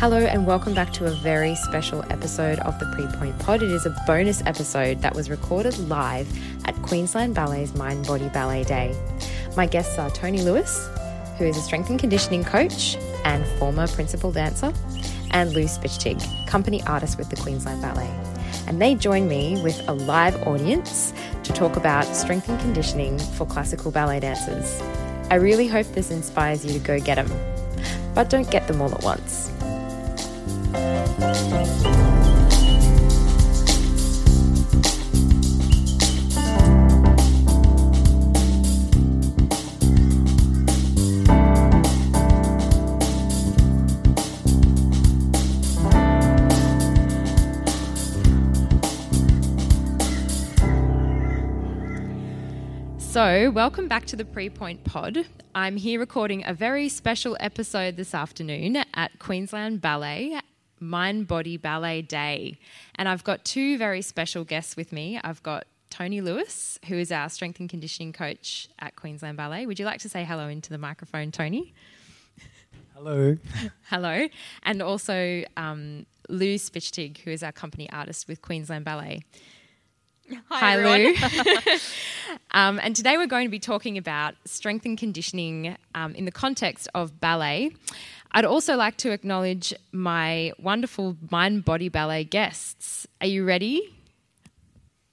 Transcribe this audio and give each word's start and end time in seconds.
Hello, 0.00 0.16
and 0.16 0.46
welcome 0.46 0.72
back 0.72 0.94
to 0.94 1.04
a 1.04 1.10
very 1.10 1.54
special 1.54 2.02
episode 2.08 2.58
of 2.60 2.78
the 2.78 2.86
Pre 2.86 3.06
Pointe 3.18 3.38
Pod. 3.38 3.62
It 3.62 3.70
is 3.70 3.84
a 3.84 3.94
bonus 4.06 4.42
episode 4.46 5.02
that 5.02 5.14
was 5.14 5.28
recorded 5.28 5.76
live 5.90 6.26
at 6.64 6.74
Queensland 6.80 7.34
Ballet's 7.34 7.74
Mind 7.74 8.06
Body 8.06 8.30
Ballet 8.30 8.64
Day. 8.64 8.98
My 9.58 9.66
guests 9.66 9.98
are 9.98 10.08
Tony 10.08 10.40
Lewis, 10.40 10.88
who 11.36 11.44
is 11.44 11.58
a 11.58 11.60
strength 11.60 11.90
and 11.90 12.00
conditioning 12.00 12.44
coach 12.44 12.96
and 13.26 13.46
former 13.58 13.86
principal 13.88 14.32
dancer, 14.32 14.72
and 15.32 15.52
Lou 15.52 15.64
Spichtig, 15.64 16.46
company 16.46 16.82
artist 16.84 17.18
with 17.18 17.28
the 17.28 17.36
Queensland 17.36 17.82
Ballet. 17.82 18.08
And 18.66 18.80
they 18.80 18.94
join 18.94 19.28
me 19.28 19.62
with 19.62 19.86
a 19.86 19.92
live 19.92 20.48
audience 20.48 21.12
to 21.42 21.52
talk 21.52 21.76
about 21.76 22.06
strength 22.06 22.48
and 22.48 22.58
conditioning 22.58 23.18
for 23.18 23.44
classical 23.44 23.90
ballet 23.90 24.20
dancers. 24.20 24.80
I 25.30 25.34
really 25.34 25.68
hope 25.68 25.88
this 25.88 26.10
inspires 26.10 26.64
you 26.64 26.72
to 26.72 26.78
go 26.78 26.98
get 26.98 27.16
them, 27.16 27.30
but 28.14 28.30
don't 28.30 28.50
get 28.50 28.66
them 28.66 28.80
all 28.80 28.94
at 28.94 29.02
once. 29.04 29.50
So, 53.20 53.50
welcome 53.50 53.88
back 53.88 54.06
to 54.06 54.16
the 54.16 54.24
Pre 54.24 54.48
Pointe 54.48 54.84
Pod. 54.84 55.26
I'm 55.54 55.76
here 55.76 55.98
recording 55.98 56.42
a 56.46 56.54
very 56.54 56.88
special 56.88 57.36
episode 57.40 57.96
this 57.96 58.14
afternoon 58.14 58.84
at 58.94 59.18
Queensland 59.18 59.80
Ballet 59.80 60.40
Mind 60.80 61.28
Body 61.28 61.56
Ballet 61.56 62.02
Day. 62.02 62.58
And 62.94 63.08
I've 63.08 63.24
got 63.24 63.44
two 63.44 63.78
very 63.78 64.02
special 64.02 64.44
guests 64.44 64.76
with 64.76 64.92
me. 64.92 65.20
I've 65.22 65.42
got 65.42 65.64
Tony 65.90 66.20
Lewis, 66.20 66.78
who 66.86 66.96
is 66.96 67.12
our 67.12 67.28
strength 67.28 67.60
and 67.60 67.68
conditioning 67.68 68.12
coach 68.12 68.68
at 68.78 68.96
Queensland 68.96 69.36
Ballet. 69.36 69.66
Would 69.66 69.78
you 69.78 69.84
like 69.84 70.00
to 70.00 70.08
say 70.08 70.24
hello 70.24 70.48
into 70.48 70.70
the 70.70 70.78
microphone, 70.78 71.30
Tony? 71.30 71.74
Hello. 72.94 73.36
hello. 73.88 74.28
And 74.62 74.82
also 74.82 75.42
um, 75.56 76.06
Lou 76.28 76.56
Spichtig, 76.56 77.18
who 77.18 77.30
is 77.30 77.42
our 77.42 77.52
company 77.52 77.88
artist 77.90 78.28
with 78.28 78.42
Queensland 78.42 78.84
Ballet. 78.84 79.22
Hi, 80.30 80.36
Hi 80.48 80.76
Lou. 80.76 81.14
um, 82.52 82.78
and 82.82 82.94
today 82.94 83.16
we're 83.16 83.26
going 83.26 83.46
to 83.46 83.50
be 83.50 83.58
talking 83.58 83.98
about 83.98 84.34
strength 84.44 84.84
and 84.84 84.96
conditioning 84.96 85.76
um, 85.94 86.14
in 86.14 86.24
the 86.24 86.30
context 86.30 86.88
of 86.94 87.20
ballet. 87.20 87.72
I'd 88.32 88.44
also 88.44 88.76
like 88.76 88.96
to 88.98 89.10
acknowledge 89.10 89.74
my 89.92 90.52
wonderful 90.58 91.16
Mind 91.30 91.64
Body 91.64 91.88
Ballet 91.88 92.24
guests. 92.24 93.06
Are 93.20 93.26
you 93.26 93.44
ready? 93.44 93.92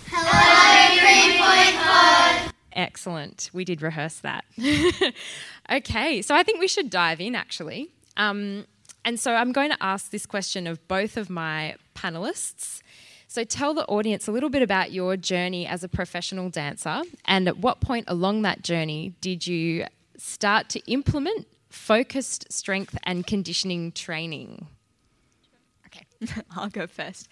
Hello, 0.05 0.99
Pre 0.99 1.37
Pointe 1.37 1.75
Pod. 1.83 2.53
Excellent. 2.73 3.49
We 3.53 3.65
did 3.65 3.81
rehearse 3.81 4.19
that. 4.19 4.45
okay, 5.71 6.21
so 6.21 6.35
I 6.35 6.43
think 6.43 6.59
we 6.59 6.67
should 6.67 6.91
dive 6.91 7.19
in 7.19 7.33
actually. 7.33 7.89
Um, 8.17 8.65
and 9.03 9.19
so 9.19 9.33
I'm 9.33 9.51
going 9.51 9.71
to 9.71 9.77
ask 9.81 10.11
this 10.11 10.27
question 10.27 10.67
of 10.67 10.85
both 10.87 11.17
of 11.17 11.29
my 11.29 11.75
panelists. 11.95 12.81
So 13.27 13.43
tell 13.43 13.73
the 13.73 13.85
audience 13.87 14.27
a 14.27 14.31
little 14.31 14.49
bit 14.49 14.61
about 14.61 14.91
your 14.91 15.17
journey 15.17 15.65
as 15.65 15.83
a 15.83 15.89
professional 15.89 16.49
dancer 16.49 17.01
and 17.25 17.47
at 17.47 17.57
what 17.57 17.81
point 17.81 18.05
along 18.07 18.43
that 18.43 18.61
journey 18.61 19.13
did 19.21 19.47
you 19.47 19.85
start 20.17 20.69
to 20.69 20.91
implement 20.91 21.47
focused 21.77 22.51
strength 22.51 22.97
and 23.03 23.25
conditioning 23.25 23.91
training? 23.91 24.67
Okay, 25.85 26.05
I'll 26.55 26.69
go 26.69 26.87
first. 26.87 27.29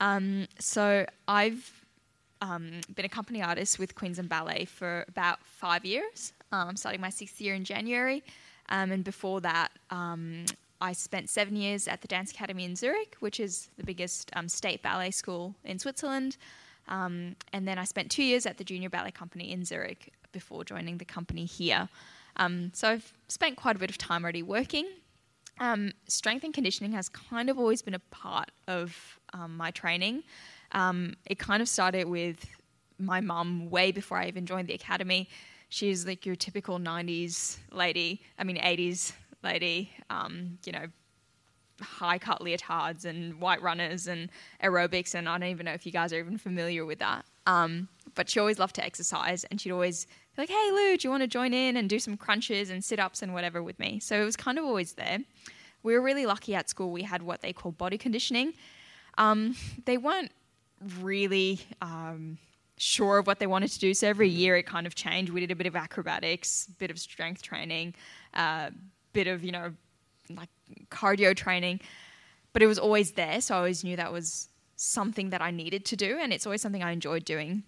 Um, 0.00 0.46
so 0.58 1.04
I've 1.28 1.84
um, 2.40 2.80
been 2.94 3.04
a 3.04 3.10
company 3.10 3.42
artist 3.42 3.78
with 3.78 3.94
Queensland 3.94 4.30
Ballet 4.30 4.64
for 4.64 5.04
about 5.08 5.44
five 5.44 5.84
years. 5.84 6.32
Um, 6.52 6.76
starting 6.76 7.00
my 7.00 7.10
sixth 7.10 7.40
year 7.40 7.54
in 7.54 7.64
January, 7.64 8.24
um, 8.70 8.90
and 8.90 9.04
before 9.04 9.40
that, 9.42 9.68
um, 9.90 10.46
I 10.80 10.92
spent 10.94 11.28
seven 11.28 11.54
years 11.54 11.86
at 11.86 12.00
the 12.00 12.08
Dance 12.08 12.32
Academy 12.32 12.64
in 12.64 12.74
Zurich, 12.74 13.16
which 13.20 13.38
is 13.38 13.68
the 13.76 13.84
biggest 13.84 14.30
um, 14.34 14.48
state 14.48 14.82
ballet 14.82 15.12
school 15.12 15.54
in 15.64 15.78
Switzerland. 15.78 16.38
and 16.88 17.36
then 17.52 17.78
I 17.78 17.84
spent 17.84 18.10
two 18.10 18.24
years 18.24 18.46
at 18.46 18.56
the 18.56 18.64
Junior 18.64 18.88
Ballet 18.88 19.12
Company 19.12 19.52
in 19.52 19.64
Zurich 19.64 20.12
before 20.32 20.64
joining 20.64 20.98
the 20.98 21.04
company 21.04 21.44
here. 21.44 21.88
Um, 22.40 22.72
so 22.74 22.88
I've 22.88 23.12
spent 23.28 23.56
quite 23.56 23.76
a 23.76 23.78
bit 23.78 23.90
of 23.90 23.98
time 23.98 24.24
already 24.24 24.42
working. 24.42 24.86
Um, 25.60 25.92
strength 26.08 26.42
and 26.42 26.54
conditioning 26.54 26.92
has 26.92 27.08
kind 27.10 27.50
of 27.50 27.58
always 27.58 27.82
been 27.82 27.94
a 27.94 28.00
part 28.10 28.50
of 28.66 29.20
um, 29.34 29.56
my 29.58 29.70
training. 29.70 30.24
Um, 30.72 31.14
it 31.26 31.38
kind 31.38 31.60
of 31.60 31.68
started 31.68 32.08
with 32.08 32.46
my 32.98 33.20
mum 33.20 33.68
way 33.68 33.92
before 33.92 34.16
I 34.16 34.26
even 34.26 34.46
joined 34.46 34.68
the 34.68 34.74
academy. 34.74 35.28
She's 35.68 36.06
like 36.06 36.24
your 36.24 36.34
typical 36.34 36.78
90s 36.78 37.58
lady, 37.70 38.22
I 38.38 38.44
mean, 38.44 38.56
80s 38.56 39.12
lady, 39.44 39.90
um, 40.08 40.58
you 40.64 40.72
know, 40.72 40.86
high 41.82 42.18
cut 42.18 42.40
leotards 42.40 43.04
and 43.04 43.38
white 43.40 43.60
runners 43.62 44.06
and 44.06 44.30
aerobics. 44.62 45.14
And 45.14 45.28
I 45.28 45.38
don't 45.38 45.48
even 45.48 45.66
know 45.66 45.72
if 45.72 45.84
you 45.84 45.92
guys 45.92 46.12
are 46.12 46.18
even 46.18 46.38
familiar 46.38 46.86
with 46.86 47.00
that. 47.00 47.26
Um, 47.46 47.88
but 48.14 48.28
she 48.28 48.40
always 48.40 48.58
loved 48.58 48.74
to 48.76 48.84
exercise 48.84 49.44
and 49.44 49.60
she'd 49.60 49.72
always 49.72 50.06
be 50.36 50.42
like, 50.42 50.48
hey, 50.48 50.70
Lou, 50.72 50.96
do 50.96 51.06
you 51.06 51.10
want 51.10 51.22
to 51.22 51.26
join 51.26 51.52
in 51.52 51.76
and 51.76 51.88
do 51.88 51.98
some 51.98 52.16
crunches 52.16 52.70
and 52.70 52.84
sit 52.84 52.98
ups 52.98 53.22
and 53.22 53.34
whatever 53.34 53.62
with 53.62 53.78
me? 53.78 54.00
So 54.00 54.20
it 54.20 54.24
was 54.24 54.36
kind 54.36 54.58
of 54.58 54.64
always 54.64 54.92
there. 54.92 55.18
We 55.82 55.94
were 55.94 56.00
really 56.00 56.26
lucky 56.26 56.54
at 56.54 56.68
school. 56.68 56.90
We 56.90 57.02
had 57.02 57.22
what 57.22 57.40
they 57.40 57.52
call 57.52 57.72
body 57.72 57.98
conditioning. 57.98 58.54
Um, 59.18 59.56
they 59.86 59.96
weren't 59.96 60.32
really 61.00 61.60
um, 61.80 62.38
sure 62.76 63.18
of 63.18 63.26
what 63.26 63.38
they 63.38 63.46
wanted 63.46 63.70
to 63.72 63.78
do. 63.78 63.94
So 63.94 64.08
every 64.08 64.28
year 64.28 64.56
it 64.56 64.66
kind 64.66 64.86
of 64.86 64.94
changed. 64.94 65.32
We 65.32 65.40
did 65.40 65.50
a 65.50 65.56
bit 65.56 65.66
of 65.66 65.76
acrobatics, 65.76 66.66
a 66.68 66.72
bit 66.72 66.90
of 66.90 66.98
strength 66.98 67.42
training, 67.42 67.94
a 68.34 68.40
uh, 68.40 68.70
bit 69.12 69.26
of, 69.26 69.44
you 69.44 69.52
know, 69.52 69.72
like 70.30 70.48
cardio 70.90 71.34
training. 71.34 71.80
But 72.52 72.62
it 72.62 72.66
was 72.66 72.78
always 72.78 73.12
there. 73.12 73.40
So 73.40 73.54
I 73.54 73.58
always 73.58 73.84
knew 73.84 73.96
that 73.96 74.12
was 74.12 74.48
something 74.76 75.30
that 75.30 75.42
I 75.42 75.50
needed 75.50 75.84
to 75.86 75.96
do. 75.96 76.18
And 76.20 76.32
it's 76.32 76.46
always 76.46 76.62
something 76.62 76.82
I 76.82 76.92
enjoyed 76.92 77.24
doing 77.24 77.62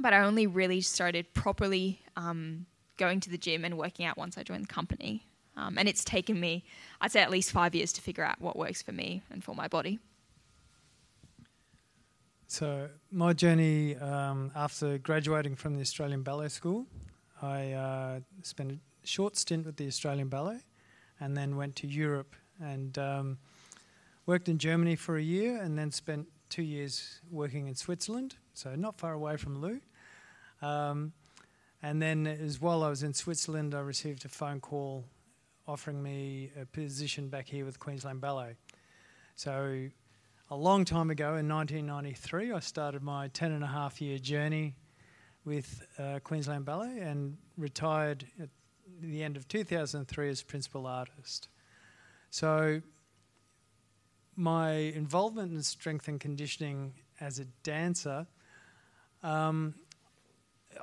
but 0.00 0.12
I 0.12 0.20
only 0.20 0.46
really 0.46 0.80
started 0.80 1.32
properly 1.34 2.00
um, 2.16 2.66
going 2.96 3.20
to 3.20 3.30
the 3.30 3.38
gym 3.38 3.64
and 3.64 3.78
working 3.78 4.06
out 4.06 4.16
once 4.16 4.36
I 4.38 4.42
joined 4.42 4.64
the 4.64 4.72
company. 4.72 5.26
Um, 5.56 5.78
and 5.78 5.88
it's 5.88 6.04
taken 6.04 6.40
me, 6.40 6.64
I'd 7.00 7.12
say, 7.12 7.20
at 7.20 7.30
least 7.30 7.52
five 7.52 7.74
years 7.74 7.92
to 7.92 8.00
figure 8.00 8.24
out 8.24 8.40
what 8.40 8.56
works 8.56 8.82
for 8.82 8.92
me 8.92 9.22
and 9.30 9.42
for 9.42 9.54
my 9.54 9.68
body. 9.68 10.00
So, 12.46 12.88
my 13.10 13.32
journey 13.32 13.96
um, 13.96 14.50
after 14.54 14.98
graduating 14.98 15.56
from 15.56 15.74
the 15.74 15.80
Australian 15.80 16.22
Ballet 16.22 16.48
School, 16.48 16.86
I 17.40 17.72
uh, 17.72 18.20
spent 18.42 18.72
a 18.72 18.78
short 19.06 19.36
stint 19.36 19.64
with 19.64 19.76
the 19.76 19.86
Australian 19.86 20.28
Ballet 20.28 20.60
and 21.20 21.36
then 21.36 21.56
went 21.56 21.76
to 21.76 21.86
Europe 21.86 22.34
and 22.60 22.98
um, 22.98 23.38
worked 24.26 24.48
in 24.48 24.58
Germany 24.58 24.96
for 24.96 25.16
a 25.16 25.22
year 25.22 25.60
and 25.60 25.78
then 25.78 25.90
spent 25.90 26.28
two 26.48 26.62
years 26.62 27.20
working 27.30 27.66
in 27.66 27.74
Switzerland 27.74 28.36
so 28.54 28.74
not 28.74 28.98
far 28.98 29.12
away 29.12 29.36
from 29.36 29.60
Lou. 29.60 29.80
Um, 30.62 31.12
and 31.82 32.00
then, 32.00 32.26
as 32.26 32.60
while 32.60 32.82
I 32.82 32.88
was 32.88 33.02
in 33.02 33.12
Switzerland, 33.12 33.74
I 33.74 33.80
received 33.80 34.24
a 34.24 34.28
phone 34.28 34.60
call 34.60 35.04
offering 35.66 36.02
me 36.02 36.50
a 36.60 36.64
position 36.64 37.28
back 37.28 37.48
here 37.48 37.64
with 37.64 37.78
Queensland 37.78 38.20
Ballet. 38.20 38.56
So 39.34 39.88
a 40.50 40.56
long 40.56 40.84
time 40.84 41.10
ago 41.10 41.36
in 41.36 41.48
1993, 41.48 42.52
I 42.52 42.60
started 42.60 43.02
my 43.02 43.28
10 43.28 43.52
and 43.52 43.64
a 43.64 43.66
half 43.66 44.00
year 44.00 44.18
journey 44.18 44.74
with 45.44 45.86
uh, 45.98 46.20
Queensland 46.22 46.64
Ballet 46.64 46.98
and 47.00 47.36
retired 47.56 48.26
at 48.40 48.48
the 49.00 49.22
end 49.22 49.36
of 49.36 49.48
2003 49.48 50.28
as 50.28 50.42
principal 50.42 50.86
artist. 50.86 51.48
So, 52.30 52.82
my 54.36 54.72
involvement 54.72 55.52
in 55.52 55.62
strength 55.62 56.08
and 56.08 56.18
conditioning 56.18 56.94
as 57.20 57.38
a 57.38 57.44
dancer, 57.62 58.26
um, 59.24 59.74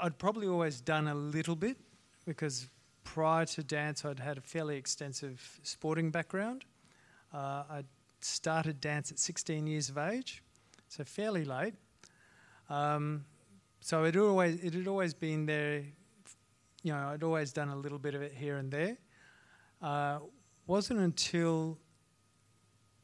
I'd 0.02 0.18
probably 0.18 0.48
always 0.48 0.82
done 0.82 1.08
a 1.08 1.16
little 1.16 1.56
bit 1.56 1.78
because 2.26 2.68
prior 3.04 3.46
to 3.46 3.64
dance, 3.64 4.04
I'd 4.04 4.20
had 4.20 4.38
a 4.38 4.42
fairly 4.42 4.78
extensive 4.78 5.60
sporting 5.64 6.12
background. 6.12 6.66
Uh, 7.34 7.64
I 7.70 7.84
started 8.20 8.82
dance 8.82 9.12
at 9.12 9.20
16 9.20 9.68
years 9.68 9.90
of 9.90 9.98
age, 9.98 10.44
so 10.88 11.04
fairly 11.04 11.46
late. 11.46 11.76
Um, 12.70 13.26
so 13.80 14.04
it 14.04 14.16
always 14.16 14.64
it 14.64 14.74
had 14.74 14.88
always 14.88 15.14
been 15.14 15.46
there. 15.46 15.84
You 16.84 16.94
know, 16.94 17.10
I'd 17.10 17.24
always 17.24 17.54
done 17.54 17.70
a 17.70 17.76
little 17.76 18.00
bit 18.00 18.16
of 18.16 18.22
it 18.22 18.34
here 18.34 18.58
and 18.58 18.72
there. 18.72 18.98
Uh, 19.82 20.20
wasn't 20.68 21.00
until, 21.00 21.78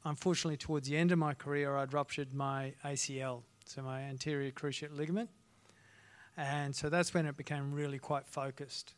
unfortunately, 0.05 0.57
towards 0.57 0.87
the 0.87 0.95
end 0.95 1.11
of 1.11 1.19
my 1.19 1.33
career, 1.33 1.75
I'd 1.75 1.93
ruptured 1.93 2.33
my 2.33 2.73
ACL, 2.85 3.43
so 3.67 3.81
my 3.81 4.01
anterior 4.01 4.51
cruciate 4.51 4.95
ligament, 4.95 5.29
and 6.37 6.75
so 6.75 6.89
that's 6.89 7.13
when 7.13 7.25
it 7.25 7.35
became 7.35 7.73
really 7.73 7.99
quite 7.99 8.27
focused. 8.27 8.93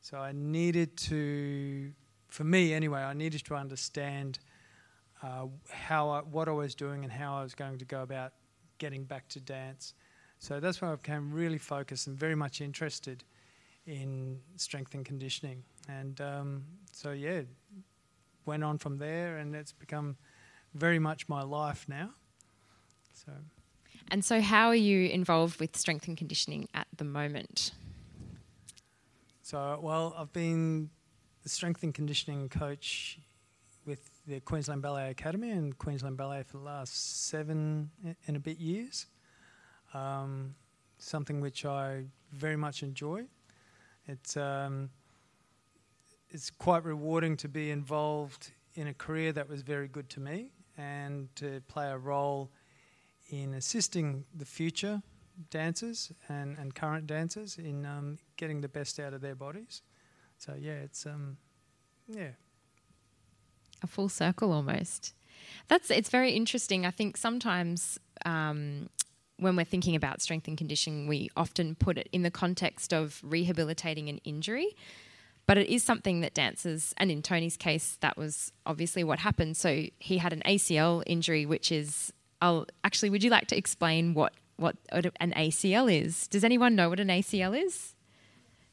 So 0.00 0.18
I 0.18 0.32
needed 0.32 0.96
to, 1.08 1.92
for 2.28 2.44
me 2.44 2.72
anyway, 2.72 3.00
I 3.00 3.14
needed 3.14 3.44
to 3.44 3.54
understand 3.54 4.38
uh, 5.22 5.46
how 5.70 6.10
I, 6.10 6.20
what 6.20 6.48
I 6.48 6.52
was 6.52 6.74
doing 6.74 7.04
and 7.04 7.12
how 7.12 7.38
I 7.38 7.42
was 7.42 7.54
going 7.54 7.78
to 7.78 7.84
go 7.84 8.02
about 8.02 8.32
getting 8.78 9.04
back 9.04 9.28
to 9.30 9.40
dance. 9.40 9.94
So 10.38 10.60
that's 10.60 10.80
why 10.80 10.92
I 10.92 10.96
became 10.96 11.32
really 11.32 11.58
focused 11.58 12.06
and 12.06 12.16
very 12.16 12.36
much 12.36 12.60
interested 12.60 13.24
in 13.86 14.40
strength 14.56 14.94
and 14.94 15.04
conditioning. 15.04 15.64
And 15.88 16.20
um, 16.20 16.64
so, 16.92 17.10
yeah, 17.12 17.42
went 18.46 18.62
on 18.62 18.78
from 18.78 18.98
there, 18.98 19.38
and 19.38 19.54
it's 19.54 19.72
become 19.72 20.16
very 20.74 20.98
much 20.98 21.28
my 21.28 21.42
life 21.42 21.86
now. 21.88 22.10
So. 23.12 23.32
And 24.10 24.24
so, 24.24 24.40
how 24.40 24.68
are 24.68 24.74
you 24.74 25.08
involved 25.08 25.60
with 25.60 25.76
strength 25.76 26.08
and 26.08 26.16
conditioning 26.16 26.68
at 26.74 26.86
the 26.96 27.04
moment? 27.04 27.72
So, 29.42 29.78
well, 29.82 30.14
I've 30.16 30.32
been 30.32 30.90
the 31.42 31.48
strength 31.48 31.82
and 31.82 31.94
conditioning 31.94 32.48
coach 32.48 33.18
with 33.86 34.10
the 34.26 34.40
Queensland 34.40 34.82
Ballet 34.82 35.10
Academy 35.10 35.50
and 35.50 35.76
Queensland 35.78 36.16
Ballet 36.16 36.42
for 36.42 36.58
the 36.58 36.64
last 36.64 37.28
seven 37.28 37.90
and 38.26 38.36
a 38.36 38.40
bit 38.40 38.58
years. 38.58 39.06
Um, 39.94 40.54
something 40.98 41.40
which 41.40 41.64
I 41.64 42.04
very 42.32 42.56
much 42.56 42.82
enjoy. 42.82 43.24
It's 44.06 44.36
um, 44.36 44.90
it's 46.30 46.50
quite 46.50 46.84
rewarding 46.84 47.36
to 47.38 47.48
be 47.48 47.70
involved 47.70 48.52
in 48.74 48.88
a 48.88 48.94
career 48.94 49.32
that 49.32 49.48
was 49.48 49.62
very 49.62 49.88
good 49.88 50.08
to 50.10 50.20
me 50.20 50.50
and 50.76 51.34
to 51.36 51.60
play 51.68 51.90
a 51.90 51.96
role 51.96 52.50
in 53.28 53.54
assisting 53.54 54.24
the 54.34 54.44
future 54.44 55.02
dancers 55.50 56.12
and, 56.28 56.56
and 56.58 56.74
current 56.74 57.06
dancers 57.06 57.58
in 57.58 57.86
um, 57.86 58.18
getting 58.36 58.60
the 58.60 58.68
best 58.68 58.98
out 58.98 59.14
of 59.14 59.20
their 59.20 59.34
bodies. 59.34 59.82
So 60.38 60.54
yeah, 60.58 60.72
it's 60.72 61.06
um, 61.06 61.36
yeah, 62.08 62.30
a 63.82 63.86
full 63.86 64.08
circle 64.08 64.52
almost. 64.52 65.14
That's 65.68 65.90
it's 65.90 66.08
very 66.08 66.32
interesting. 66.32 66.86
I 66.86 66.90
think 66.90 67.16
sometimes 67.16 67.98
um, 68.24 68.88
when 69.38 69.56
we're 69.56 69.64
thinking 69.64 69.94
about 69.94 70.20
strength 70.20 70.48
and 70.48 70.58
conditioning, 70.58 71.06
we 71.06 71.30
often 71.36 71.74
put 71.74 71.98
it 71.98 72.08
in 72.12 72.22
the 72.22 72.30
context 72.30 72.92
of 72.92 73.20
rehabilitating 73.22 74.08
an 74.08 74.18
injury. 74.24 74.74
But 75.46 75.56
it 75.56 75.68
is 75.68 75.82
something 75.82 76.20
that 76.20 76.34
dancers, 76.34 76.92
and 76.98 77.10
in 77.10 77.22
Tony's 77.22 77.56
case, 77.56 77.96
that 78.02 78.18
was 78.18 78.52
obviously 78.66 79.02
what 79.02 79.20
happened. 79.20 79.56
So 79.56 79.86
he 79.98 80.18
had 80.18 80.32
an 80.32 80.42
ACL 80.44 81.02
injury, 81.06 81.46
which 81.46 81.72
is. 81.72 82.12
I'll 82.40 82.66
actually. 82.84 83.10
Would 83.10 83.24
you 83.24 83.30
like 83.30 83.46
to 83.48 83.56
explain 83.56 84.14
what 84.14 84.32
what 84.56 84.76
an 84.92 85.32
ACL 85.36 85.92
is? 85.92 86.26
Does 86.28 86.44
anyone 86.44 86.74
know 86.74 86.88
what 86.88 87.00
an 87.00 87.08
ACL 87.08 87.60
is? 87.60 87.94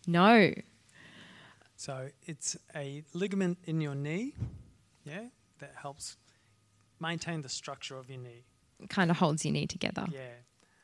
No. 0.08 0.54
So 1.76 2.10
it's 2.26 2.58
a 2.76 3.04
ligament 3.14 3.58
in 3.66 3.82
your 3.82 3.96
knee, 3.96 4.34
yeah, 5.04 5.26
that 5.60 5.74
helps 5.82 6.16
maintain 7.00 7.42
the 7.42 7.50
structure 7.50 7.98
of 7.98 8.10
your 8.10 8.20
knee. 8.20 8.46
Kind 8.90 9.12
of 9.12 9.18
holds 9.18 9.44
your 9.46 9.54
knee 9.54 9.68
together. 9.68 10.06
Yeah. 10.10 10.22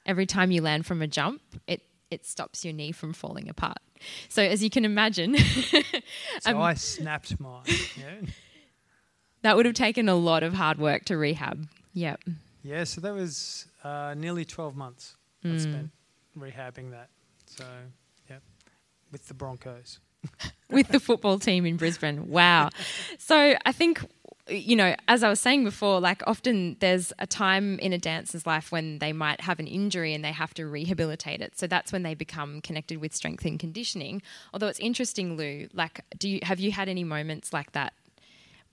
Every 0.05 0.25
time 0.25 0.51
you 0.51 0.61
land 0.61 0.85
from 0.85 1.01
a 1.01 1.07
jump, 1.07 1.41
it 1.67 1.83
it 2.09 2.25
stops 2.25 2.65
your 2.65 2.73
knee 2.73 2.91
from 2.91 3.13
falling 3.13 3.47
apart. 3.49 3.79
So 4.27 4.41
as 4.41 4.61
you 4.61 4.69
can 4.69 4.83
imagine, 4.83 5.37
so 6.39 6.51
um, 6.51 6.57
I 6.57 6.73
snapped 6.73 7.39
mine. 7.39 7.63
Yeah. 7.97 8.29
That 9.43 9.55
would 9.55 9.65
have 9.65 9.73
taken 9.73 10.07
a 10.07 10.13
lot 10.13 10.43
of 10.43 10.53
hard 10.53 10.77
work 10.77 11.05
to 11.05 11.17
rehab. 11.17 11.67
Yep. 11.95 12.21
Yeah, 12.63 12.83
so 12.83 13.01
that 13.01 13.13
was 13.13 13.65
uh, 13.83 14.13
nearly 14.17 14.45
12 14.45 14.75
months 14.75 15.15
mm. 15.43 15.55
I 15.55 15.57
spent 15.57 15.89
rehabbing 16.37 16.91
that. 16.91 17.09
So, 17.45 17.65
yeah, 18.29 18.37
with 19.11 19.27
the 19.27 19.33
Broncos. 19.33 19.99
with 20.69 20.87
the 20.89 20.99
football 20.99 21.39
team 21.39 21.65
in 21.65 21.77
Brisbane. 21.77 22.29
Wow. 22.29 22.69
So 23.17 23.55
I 23.65 23.71
think 23.71 24.01
you 24.51 24.75
know, 24.75 24.95
as 25.07 25.23
I 25.23 25.29
was 25.29 25.39
saying 25.39 25.63
before, 25.63 25.99
like 25.99 26.21
often 26.27 26.75
there's 26.79 27.13
a 27.19 27.27
time 27.27 27.79
in 27.79 27.93
a 27.93 27.97
dancer's 27.97 28.45
life 28.45 28.71
when 28.71 28.99
they 28.99 29.13
might 29.13 29.41
have 29.41 29.59
an 29.59 29.67
injury 29.67 30.13
and 30.13 30.23
they 30.23 30.31
have 30.31 30.53
to 30.55 30.65
rehabilitate 30.65 31.41
it. 31.41 31.57
So 31.57 31.67
that's 31.67 31.91
when 31.91 32.03
they 32.03 32.13
become 32.15 32.61
connected 32.61 32.99
with 32.99 33.15
strength 33.15 33.45
and 33.45 33.59
conditioning. 33.59 34.21
Although 34.53 34.67
it's 34.67 34.79
interesting, 34.79 35.37
Lou, 35.37 35.67
like 35.73 36.01
do 36.17 36.27
you 36.27 36.39
have 36.43 36.59
you 36.59 36.71
had 36.71 36.89
any 36.89 37.03
moments 37.03 37.53
like 37.53 37.71
that 37.73 37.93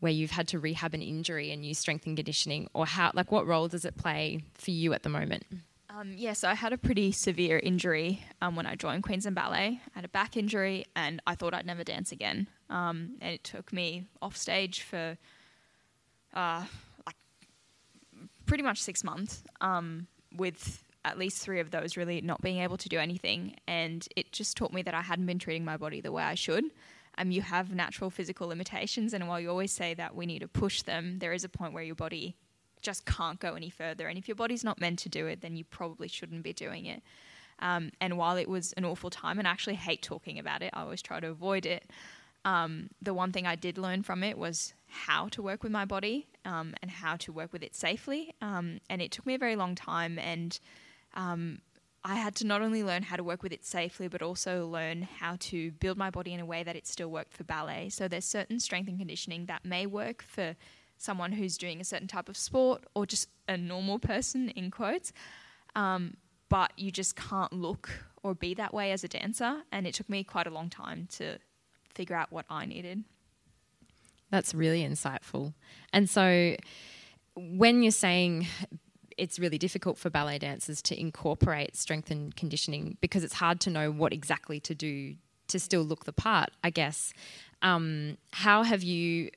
where 0.00 0.12
you've 0.12 0.30
had 0.30 0.48
to 0.48 0.58
rehab 0.58 0.94
an 0.94 1.02
injury 1.02 1.50
and 1.50 1.64
use 1.64 1.78
strength 1.78 2.06
and 2.06 2.16
conditioning 2.16 2.68
or 2.72 2.86
how 2.86 3.10
like 3.14 3.32
what 3.32 3.46
role 3.46 3.68
does 3.68 3.84
it 3.84 3.96
play 3.96 4.42
for 4.54 4.70
you 4.70 4.92
at 4.92 5.02
the 5.02 5.08
moment? 5.08 5.44
Um, 5.98 6.12
yeah, 6.16 6.34
so 6.34 6.48
I 6.48 6.54
had 6.54 6.72
a 6.72 6.78
pretty 6.78 7.10
severe 7.10 7.58
injury 7.58 8.22
um, 8.40 8.54
when 8.54 8.66
I 8.66 8.76
joined 8.76 9.02
Queensland 9.02 9.34
Ballet. 9.34 9.80
I 9.84 9.90
had 9.94 10.04
a 10.04 10.08
back 10.08 10.36
injury, 10.36 10.84
and 10.94 11.20
I 11.26 11.34
thought 11.34 11.54
I'd 11.54 11.66
never 11.66 11.82
dance 11.82 12.12
again. 12.12 12.46
Um, 12.70 13.16
and 13.20 13.32
it 13.34 13.42
took 13.42 13.72
me 13.72 14.04
off 14.22 14.36
stage 14.36 14.82
for 14.82 15.18
uh, 16.34 16.64
like 17.04 17.16
pretty 18.46 18.62
much 18.62 18.80
six 18.80 19.02
months, 19.02 19.42
um, 19.60 20.06
with 20.36 20.84
at 21.04 21.18
least 21.18 21.42
three 21.42 21.58
of 21.58 21.72
those 21.72 21.96
really 21.96 22.20
not 22.20 22.42
being 22.42 22.58
able 22.58 22.76
to 22.76 22.88
do 22.88 22.98
anything. 22.98 23.56
And 23.66 24.06
it 24.14 24.30
just 24.30 24.56
taught 24.56 24.72
me 24.72 24.82
that 24.82 24.94
I 24.94 25.00
hadn't 25.00 25.26
been 25.26 25.40
treating 25.40 25.64
my 25.64 25.76
body 25.78 26.00
the 26.00 26.12
way 26.12 26.22
I 26.22 26.34
should. 26.34 26.64
Um, 27.18 27.32
you 27.32 27.42
have 27.42 27.74
natural 27.74 28.10
physical 28.10 28.48
limitations, 28.48 29.12
and 29.12 29.28
while 29.28 29.40
you 29.40 29.50
always 29.50 29.72
say 29.72 29.92
that 29.94 30.14
we 30.14 30.24
need 30.24 30.38
to 30.38 30.48
push 30.48 30.82
them, 30.82 31.18
there 31.18 31.32
is 31.32 31.44
a 31.44 31.48
point 31.48 31.72
where 31.72 31.82
your 31.82 31.96
body 31.96 32.36
just 32.80 33.04
can't 33.04 33.40
go 33.40 33.54
any 33.54 33.70
further. 33.70 34.06
And 34.06 34.16
if 34.16 34.28
your 34.28 34.36
body's 34.36 34.62
not 34.62 34.80
meant 34.80 35.00
to 35.00 35.08
do 35.08 35.26
it, 35.26 35.40
then 35.40 35.56
you 35.56 35.64
probably 35.64 36.06
shouldn't 36.08 36.44
be 36.44 36.52
doing 36.52 36.86
it. 36.86 37.02
Um, 37.58 37.90
and 38.00 38.16
while 38.16 38.36
it 38.36 38.48
was 38.48 38.72
an 38.74 38.84
awful 38.84 39.10
time, 39.10 39.40
and 39.40 39.48
I 39.48 39.50
actually 39.50 39.74
hate 39.74 40.00
talking 40.00 40.38
about 40.38 40.62
it, 40.62 40.70
I 40.72 40.82
always 40.82 41.02
try 41.02 41.18
to 41.18 41.28
avoid 41.28 41.66
it. 41.66 41.90
Um, 42.44 42.90
the 43.02 43.12
one 43.12 43.32
thing 43.32 43.48
I 43.48 43.56
did 43.56 43.78
learn 43.78 44.04
from 44.04 44.22
it 44.22 44.38
was 44.38 44.72
how 44.86 45.28
to 45.30 45.42
work 45.42 45.64
with 45.64 45.72
my 45.72 45.84
body 45.84 46.28
um, 46.44 46.74
and 46.80 46.90
how 46.90 47.16
to 47.16 47.32
work 47.32 47.52
with 47.52 47.64
it 47.64 47.74
safely. 47.74 48.32
Um, 48.40 48.78
and 48.88 49.02
it 49.02 49.10
took 49.10 49.26
me 49.26 49.34
a 49.34 49.38
very 49.38 49.56
long 49.56 49.74
time, 49.74 50.20
and 50.20 50.58
um, 51.14 51.58
I 52.04 52.14
had 52.14 52.34
to 52.36 52.46
not 52.46 52.62
only 52.62 52.84
learn 52.84 53.02
how 53.02 53.16
to 53.16 53.24
work 53.24 53.42
with 53.42 53.52
it 53.52 53.64
safely, 53.64 54.08
but 54.08 54.22
also 54.22 54.66
learn 54.66 55.02
how 55.02 55.36
to 55.40 55.72
build 55.72 55.98
my 55.98 56.10
body 56.10 56.32
in 56.32 56.40
a 56.40 56.46
way 56.46 56.62
that 56.62 56.76
it 56.76 56.86
still 56.86 57.08
worked 57.10 57.32
for 57.34 57.44
ballet. 57.44 57.88
So 57.88 58.08
there's 58.08 58.24
certain 58.24 58.60
strength 58.60 58.88
and 58.88 58.98
conditioning 58.98 59.46
that 59.46 59.64
may 59.64 59.84
work 59.86 60.22
for 60.22 60.56
someone 60.96 61.32
who's 61.32 61.58
doing 61.58 61.80
a 61.80 61.84
certain 61.84 62.08
type 62.08 62.28
of 62.28 62.36
sport 62.36 62.84
or 62.94 63.06
just 63.06 63.28
a 63.48 63.56
normal 63.56 63.98
person, 63.98 64.48
in 64.50 64.70
quotes. 64.70 65.12
Um, 65.74 66.16
but 66.48 66.72
you 66.76 66.90
just 66.90 67.14
can't 67.14 67.52
look 67.52 67.90
or 68.22 68.34
be 68.34 68.54
that 68.54 68.72
way 68.72 68.92
as 68.92 69.04
a 69.04 69.08
dancer. 69.08 69.62
And 69.70 69.86
it 69.86 69.94
took 69.94 70.08
me 70.08 70.24
quite 70.24 70.46
a 70.46 70.50
long 70.50 70.70
time 70.70 71.08
to 71.12 71.38
figure 71.94 72.16
out 72.16 72.32
what 72.32 72.46
I 72.48 72.64
needed. 72.64 73.04
That's 74.30 74.54
really 74.54 74.82
insightful. 74.82 75.54
And 75.92 76.08
so 76.08 76.56
when 77.34 77.82
you're 77.82 77.92
saying 77.92 78.46
it's 79.18 79.38
really 79.38 79.58
difficult 79.58 79.98
for 79.98 80.10
ballet 80.10 80.38
dancers 80.38 80.80
to 80.82 80.98
incorporate 80.98 81.76
strength 81.76 82.10
and 82.10 82.34
conditioning 82.36 82.96
because 83.00 83.24
it's 83.24 83.34
hard 83.34 83.60
to 83.60 83.70
know 83.70 83.90
what 83.90 84.12
exactly 84.12 84.60
to 84.60 84.74
do 84.74 85.14
to 85.48 85.58
still 85.58 85.82
look 85.82 86.04
the 86.04 86.12
part, 86.12 86.50
I 86.62 86.70
guess. 86.70 87.12
Um, 87.62 88.18
how 88.32 88.62
have 88.62 88.82
you 88.82 89.30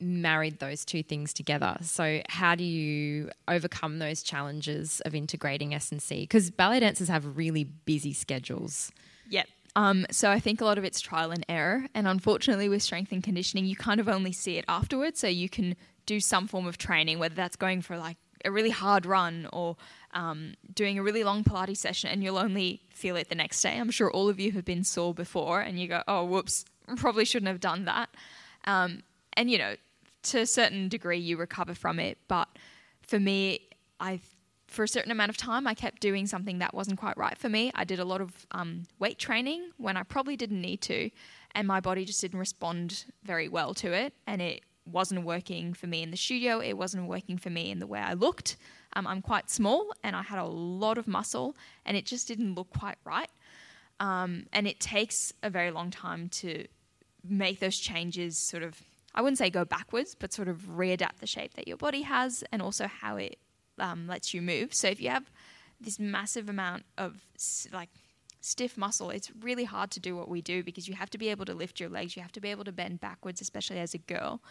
married 0.00 0.58
those 0.58 0.84
two 0.84 1.02
things 1.02 1.32
together? 1.32 1.76
So, 1.80 2.20
how 2.28 2.54
do 2.54 2.64
you 2.64 3.30
overcome 3.48 3.98
those 3.98 4.22
challenges 4.22 5.00
of 5.04 5.14
integrating 5.14 5.74
S 5.74 5.90
and 5.90 6.02
C? 6.02 6.22
Because 6.22 6.50
ballet 6.50 6.80
dancers 6.80 7.08
have 7.08 7.36
really 7.36 7.64
busy 7.64 8.12
schedules. 8.12 8.92
Yep. 9.30 9.46
Um, 9.76 10.06
so 10.10 10.30
I 10.30 10.38
think 10.38 10.60
a 10.60 10.64
lot 10.64 10.78
of 10.78 10.84
it's 10.84 11.00
trial 11.00 11.32
and 11.32 11.44
error, 11.48 11.86
and 11.94 12.06
unfortunately, 12.06 12.68
with 12.68 12.82
strength 12.82 13.10
and 13.10 13.22
conditioning, 13.22 13.64
you 13.64 13.74
kind 13.74 13.98
of 13.98 14.08
only 14.08 14.30
see 14.30 14.56
it 14.56 14.64
afterwards. 14.68 15.18
So 15.18 15.26
you 15.26 15.48
can 15.48 15.74
do 16.06 16.20
some 16.20 16.46
form 16.46 16.66
of 16.66 16.78
training, 16.78 17.18
whether 17.18 17.34
that's 17.34 17.56
going 17.56 17.80
for 17.80 17.96
like 17.96 18.16
a 18.44 18.50
really 18.50 18.70
hard 18.70 19.06
run 19.06 19.48
or 19.52 19.76
um, 20.12 20.54
doing 20.72 20.98
a 20.98 21.02
really 21.02 21.24
long 21.24 21.44
Pilates 21.44 21.78
session 21.78 22.10
and 22.10 22.22
you'll 22.22 22.38
only 22.38 22.82
feel 22.92 23.16
it 23.16 23.28
the 23.28 23.34
next 23.34 23.62
day. 23.62 23.78
I'm 23.78 23.90
sure 23.90 24.10
all 24.10 24.28
of 24.28 24.38
you 24.38 24.52
have 24.52 24.64
been 24.64 24.84
sore 24.84 25.14
before 25.14 25.60
and 25.60 25.78
you 25.78 25.88
go, 25.88 26.02
oh, 26.06 26.24
whoops, 26.24 26.64
probably 26.96 27.24
shouldn't 27.24 27.48
have 27.48 27.60
done 27.60 27.84
that. 27.86 28.10
Um, 28.66 29.02
and, 29.34 29.50
you 29.50 29.58
know, 29.58 29.74
to 30.24 30.40
a 30.40 30.46
certain 30.46 30.88
degree, 30.88 31.18
you 31.18 31.36
recover 31.36 31.74
from 31.74 31.98
it. 31.98 32.18
But 32.28 32.48
for 33.02 33.18
me, 33.18 33.60
I 34.00 34.20
for 34.66 34.82
a 34.82 34.88
certain 34.88 35.12
amount 35.12 35.30
of 35.30 35.36
time, 35.36 35.66
I 35.66 35.74
kept 35.74 36.00
doing 36.00 36.26
something 36.26 36.58
that 36.58 36.74
wasn't 36.74 36.98
quite 36.98 37.16
right 37.16 37.38
for 37.38 37.48
me. 37.48 37.70
I 37.74 37.84
did 37.84 38.00
a 38.00 38.04
lot 38.04 38.20
of 38.20 38.46
um, 38.50 38.84
weight 38.98 39.18
training 39.18 39.70
when 39.76 39.96
I 39.96 40.02
probably 40.02 40.36
didn't 40.36 40.60
need 40.60 40.80
to, 40.82 41.10
and 41.54 41.68
my 41.68 41.80
body 41.80 42.04
just 42.04 42.20
didn't 42.20 42.40
respond 42.40 43.04
very 43.22 43.48
well 43.48 43.72
to 43.74 43.92
it. 43.92 44.14
And 44.26 44.42
it 44.42 44.62
wasn't 44.86 45.24
working 45.24 45.74
for 45.74 45.86
me 45.86 46.02
in 46.02 46.10
the 46.10 46.16
studio. 46.16 46.60
It 46.60 46.74
wasn't 46.74 47.08
working 47.08 47.38
for 47.38 47.50
me 47.50 47.70
in 47.70 47.78
the 47.78 47.86
way 47.86 48.00
I 48.00 48.14
looked. 48.14 48.56
Um, 48.94 49.06
I'm 49.06 49.22
quite 49.22 49.50
small 49.50 49.92
and 50.02 50.14
I 50.14 50.22
had 50.22 50.38
a 50.38 50.44
lot 50.44 50.98
of 50.98 51.08
muscle, 51.08 51.56
and 51.84 51.96
it 51.96 52.06
just 52.06 52.28
didn't 52.28 52.54
look 52.54 52.70
quite 52.70 52.98
right. 53.04 53.30
Um, 54.00 54.46
and 54.52 54.66
it 54.66 54.80
takes 54.80 55.32
a 55.42 55.50
very 55.50 55.70
long 55.70 55.90
time 55.90 56.28
to 56.30 56.66
make 57.26 57.60
those 57.60 57.78
changes 57.78 58.36
sort 58.36 58.62
of, 58.62 58.82
I 59.14 59.22
wouldn't 59.22 59.38
say 59.38 59.50
go 59.50 59.64
backwards, 59.64 60.14
but 60.14 60.32
sort 60.32 60.48
of 60.48 60.62
readapt 60.62 61.18
the 61.20 61.26
shape 61.26 61.54
that 61.54 61.66
your 61.66 61.76
body 61.76 62.02
has 62.02 62.44
and 62.52 62.60
also 62.60 62.86
how 62.86 63.16
it 63.16 63.38
um, 63.78 64.06
lets 64.06 64.34
you 64.34 64.42
move. 64.42 64.74
So 64.74 64.88
if 64.88 65.00
you 65.00 65.10
have 65.10 65.30
this 65.80 65.98
massive 65.98 66.48
amount 66.48 66.84
of 66.98 67.24
like 67.72 67.90
stiff 68.44 68.76
muscle, 68.76 69.10
it's 69.10 69.30
really 69.40 69.64
hard 69.64 69.90
to 69.92 70.00
do 70.00 70.14
what 70.16 70.28
we 70.28 70.42
do 70.42 70.62
because 70.62 70.86
you 70.86 70.94
have 70.94 71.10
to 71.10 71.18
be 71.18 71.28
able 71.28 71.44
to 71.46 71.54
lift 71.54 71.80
your 71.80 71.88
legs, 71.88 72.14
you 72.14 72.22
have 72.22 72.32
to 72.32 72.40
be 72.40 72.50
able 72.50 72.64
to 72.64 72.72
bend 72.72 73.00
backwards, 73.00 73.40
especially 73.40 73.78
as 73.78 73.94
a 73.94 73.98
girl. 73.98 74.42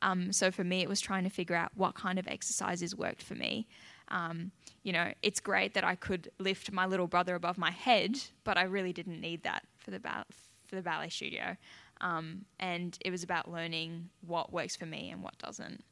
Um, 0.00 0.32
so 0.32 0.50
for 0.50 0.64
me, 0.64 0.82
it 0.82 0.88
was 0.88 1.00
trying 1.00 1.24
to 1.24 1.30
figure 1.30 1.56
out 1.56 1.72
what 1.74 1.94
kind 1.94 2.18
of 2.18 2.28
exercises 2.28 2.94
worked 2.94 3.22
for 3.22 3.34
me. 3.34 3.66
Um, 4.08 4.52
you 4.82 4.92
know, 4.92 5.12
it's 5.22 5.40
great 5.40 5.74
that 5.74 5.84
I 5.84 5.94
could 5.94 6.30
lift 6.38 6.70
my 6.72 6.86
little 6.86 7.06
brother 7.06 7.34
above 7.34 7.58
my 7.58 7.70
head, 7.70 8.20
but 8.44 8.56
I 8.56 8.62
really 8.64 8.92
didn't 8.92 9.20
need 9.20 9.42
that 9.42 9.64
for 9.78 9.90
the 9.90 10.00
ba- 10.00 10.26
for 10.66 10.76
the 10.76 10.82
ballet 10.82 11.08
studio. 11.08 11.56
Um, 12.00 12.44
and 12.60 12.96
it 13.00 13.10
was 13.10 13.22
about 13.22 13.50
learning 13.50 14.10
what 14.20 14.52
works 14.52 14.76
for 14.76 14.86
me 14.86 15.10
and 15.10 15.22
what 15.22 15.36
doesn't, 15.38 15.82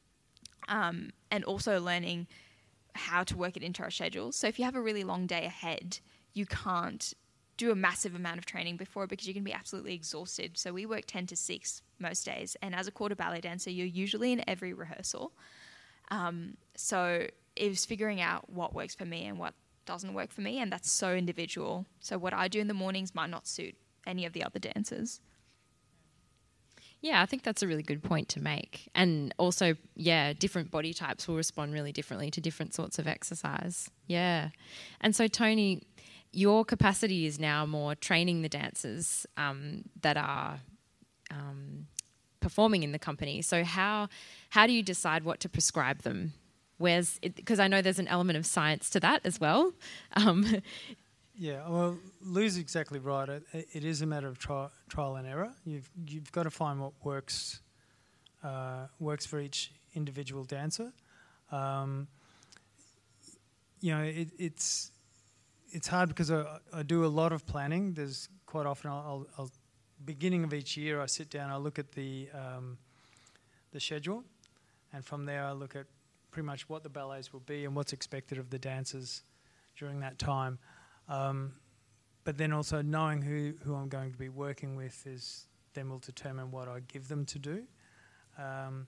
um, 0.69 1.09
and 1.31 1.43
also 1.43 1.81
learning 1.81 2.27
how 2.93 3.23
to 3.23 3.35
work 3.35 3.57
it 3.57 3.63
into 3.63 3.83
our 3.83 3.91
schedules. 3.91 4.35
So 4.35 4.47
if 4.47 4.57
you 4.57 4.65
have 4.65 4.75
a 4.75 4.81
really 4.81 5.03
long 5.03 5.27
day 5.27 5.45
ahead, 5.45 5.99
you 6.33 6.45
can't 6.45 7.13
do 7.57 7.71
a 7.71 7.75
massive 7.75 8.15
amount 8.15 8.37
of 8.37 8.45
training 8.45 8.77
before 8.77 9.07
because 9.07 9.27
you 9.27 9.33
can 9.33 9.43
be 9.43 9.51
absolutely 9.51 9.93
exhausted. 9.93 10.57
So 10.57 10.71
we 10.71 10.85
work 10.85 11.05
10 11.07 11.27
to 11.27 11.35
6 11.35 11.81
most 11.99 12.25
days. 12.25 12.55
And 12.61 12.75
as 12.75 12.87
a 12.87 12.91
corps 12.91 13.09
de 13.09 13.15
ballet 13.15 13.41
dancer, 13.41 13.71
you're 13.71 13.87
usually 13.87 14.31
in 14.31 14.47
every 14.47 14.73
rehearsal. 14.73 15.33
Um, 16.09 16.57
so 16.75 17.27
it 17.55 17.69
was 17.69 17.85
figuring 17.85 18.21
out 18.21 18.49
what 18.49 18.73
works 18.73 18.95
for 18.95 19.05
me 19.05 19.25
and 19.25 19.39
what 19.39 19.55
doesn't 19.85 20.13
work 20.13 20.31
for 20.31 20.41
me. 20.41 20.59
And 20.59 20.71
that's 20.71 20.91
so 20.91 21.13
individual. 21.13 21.85
So 21.99 22.17
what 22.17 22.33
I 22.33 22.47
do 22.47 22.59
in 22.59 22.67
the 22.67 22.73
mornings 22.73 23.15
might 23.15 23.29
not 23.29 23.47
suit 23.47 23.75
any 24.05 24.25
of 24.25 24.33
the 24.33 24.43
other 24.43 24.59
dancers. 24.59 25.19
Yeah, 27.01 27.21
I 27.21 27.25
think 27.27 27.43
that's 27.43 27.61
a 27.61 27.67
really 27.67 27.83
good 27.83 28.03
point 28.03 28.27
to 28.29 28.41
make. 28.41 28.89
And 28.95 29.33
also, 29.37 29.75
yeah, 29.95 30.33
different 30.33 30.71
body 30.71 30.93
types 30.93 31.27
will 31.27 31.35
respond 31.35 31.73
really 31.73 31.91
differently 31.91 32.31
to 32.31 32.41
different 32.41 32.73
sorts 32.73 32.97
of 32.97 33.07
exercise. 33.07 33.89
Yeah. 34.07 34.49
And 34.99 35.15
so, 35.15 35.27
Tony, 35.27 35.83
your 36.31 36.65
capacity 36.65 37.25
is 37.25 37.39
now 37.39 37.65
more 37.65 37.95
training 37.95 38.41
the 38.41 38.49
dancers 38.49 39.25
um, 39.37 39.83
that 40.01 40.17
are 40.17 40.59
um, 41.31 41.87
performing 42.39 42.83
in 42.83 42.91
the 42.91 42.99
company. 42.99 43.41
So 43.41 43.63
how 43.63 44.09
how 44.49 44.67
do 44.67 44.73
you 44.73 44.83
decide 44.83 45.23
what 45.23 45.39
to 45.41 45.49
prescribe 45.49 46.03
them? 46.03 46.33
Where's 46.77 47.19
because 47.19 47.59
I 47.59 47.67
know 47.67 47.81
there's 47.81 47.99
an 47.99 48.07
element 48.07 48.37
of 48.37 48.45
science 48.45 48.89
to 48.91 48.99
that 48.99 49.21
as 49.23 49.39
well. 49.39 49.73
Um, 50.15 50.61
yeah, 51.35 51.67
well, 51.67 51.97
Lou's 52.21 52.57
exactly 52.57 52.99
right. 52.99 53.29
It, 53.29 53.43
it 53.73 53.83
is 53.83 54.01
a 54.01 54.05
matter 54.05 54.27
of 54.27 54.39
tri- 54.39 54.69
trial 54.89 55.15
and 55.17 55.27
error. 55.27 55.51
You've 55.65 55.89
you've 56.07 56.31
got 56.31 56.43
to 56.43 56.49
find 56.51 56.79
what 56.79 56.93
works 57.03 57.61
uh, 58.43 58.87
works 58.99 59.25
for 59.25 59.39
each 59.39 59.71
individual 59.95 60.43
dancer. 60.43 60.91
Um, 61.51 62.07
you 63.79 63.93
know, 63.93 64.03
it, 64.03 64.29
it's 64.37 64.91
it's 65.71 65.87
hard 65.87 66.09
because 66.09 66.31
I, 66.31 66.59
I 66.73 66.83
do 66.83 67.05
a 67.05 67.07
lot 67.07 67.31
of 67.31 67.45
planning. 67.45 67.93
There's 67.93 68.29
quite 68.45 68.65
often 68.65 68.91
I'll, 68.91 69.27
I'll, 69.37 69.51
beginning 70.05 70.43
of 70.43 70.53
each 70.53 70.77
year 70.77 71.01
I 71.01 71.05
sit 71.05 71.29
down, 71.29 71.49
I 71.49 71.57
look 71.57 71.79
at 71.79 71.91
the 71.91 72.29
um, 72.33 72.77
the 73.71 73.79
schedule, 73.79 74.23
and 74.93 75.03
from 75.03 75.25
there 75.25 75.43
I 75.43 75.51
look 75.51 75.75
at 75.75 75.85
pretty 76.31 76.45
much 76.45 76.69
what 76.69 76.83
the 76.83 76.89
ballets 76.89 77.33
will 77.33 77.41
be 77.41 77.65
and 77.65 77.75
what's 77.75 77.93
expected 77.93 78.37
of 78.37 78.49
the 78.49 78.59
dancers 78.59 79.23
during 79.75 79.99
that 79.99 80.19
time. 80.19 80.59
Um, 81.09 81.53
but 82.23 82.37
then 82.37 82.51
also 82.51 82.81
knowing 82.81 83.21
who, 83.21 83.53
who 83.63 83.73
I'm 83.75 83.87
going 83.87 84.11
to 84.11 84.17
be 84.17 84.29
working 84.29 84.75
with 84.75 85.07
is 85.07 85.47
then 85.73 85.89
will 85.89 85.99
determine 85.99 86.51
what 86.51 86.67
I 86.67 86.81
give 86.87 87.07
them 87.07 87.25
to 87.25 87.39
do. 87.39 87.63
Um, 88.37 88.87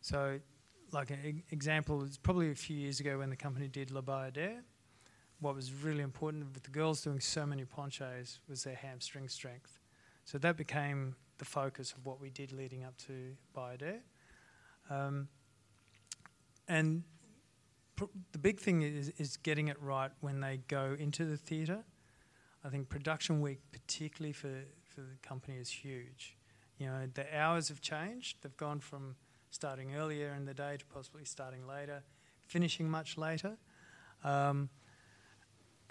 so, 0.00 0.40
like 0.92 1.10
an 1.10 1.42
example, 1.50 2.02
it's 2.02 2.16
probably 2.16 2.50
a 2.50 2.54
few 2.54 2.76
years 2.76 3.00
ago 3.00 3.18
when 3.18 3.30
the 3.30 3.36
company 3.36 3.68
did 3.68 3.90
La 3.90 4.00
Bayadere 4.00 4.58
what 5.40 5.54
was 5.54 5.72
really 5.72 6.02
important 6.02 6.44
with 6.54 6.62
the 6.62 6.70
girls 6.70 7.02
doing 7.02 7.20
so 7.20 7.44
many 7.44 7.64
penchés 7.64 8.38
was 8.48 8.64
their 8.64 8.74
hamstring 8.74 9.28
strength. 9.28 9.78
So 10.24 10.38
that 10.38 10.56
became 10.56 11.14
the 11.38 11.44
focus 11.44 11.92
of 11.92 12.04
what 12.04 12.20
we 12.20 12.30
did 12.30 12.52
leading 12.52 12.84
up 12.84 12.96
to 13.06 13.36
Bayadere. 13.54 14.00
Um, 14.88 15.28
and 16.68 17.04
pr- 17.96 18.04
the 18.32 18.38
big 18.38 18.58
thing 18.58 18.82
is, 18.82 19.10
is 19.18 19.36
getting 19.36 19.68
it 19.68 19.80
right 19.80 20.10
when 20.20 20.40
they 20.40 20.60
go 20.68 20.96
into 20.98 21.24
the 21.24 21.36
theatre. 21.36 21.84
I 22.64 22.68
think 22.68 22.88
production 22.88 23.40
week, 23.40 23.60
particularly 23.70 24.32
for, 24.32 24.64
for 24.82 25.02
the 25.02 25.16
company, 25.22 25.58
is 25.58 25.70
huge. 25.70 26.36
You 26.78 26.86
know, 26.86 27.08
the 27.12 27.26
hours 27.36 27.68
have 27.68 27.80
changed. 27.80 28.38
They've 28.42 28.56
gone 28.56 28.80
from 28.80 29.16
starting 29.50 29.94
earlier 29.94 30.34
in 30.34 30.44
the 30.44 30.54
day 30.54 30.76
to 30.78 30.84
possibly 30.86 31.24
starting 31.24 31.66
later, 31.66 32.02
finishing 32.40 32.90
much 32.90 33.16
later. 33.16 33.56
Um, 34.24 34.70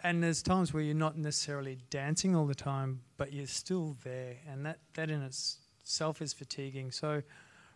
and 0.04 0.24
there's 0.24 0.42
times 0.42 0.74
where 0.74 0.84
you're 0.84 0.96
not 0.96 1.18
necessarily 1.18 1.80
dancing 1.90 2.36
all 2.36 2.46
the 2.46 2.56
time, 2.56 3.02
but 3.18 3.34
you're 3.34 3.48
still 3.48 3.98
there, 4.04 4.38
and 4.48 4.66
that 4.66 4.80
that 4.94 5.10
in 5.10 5.22
itself 5.22 6.22
is 6.22 6.34
fatiguing. 6.34 6.92
So, 6.92 7.22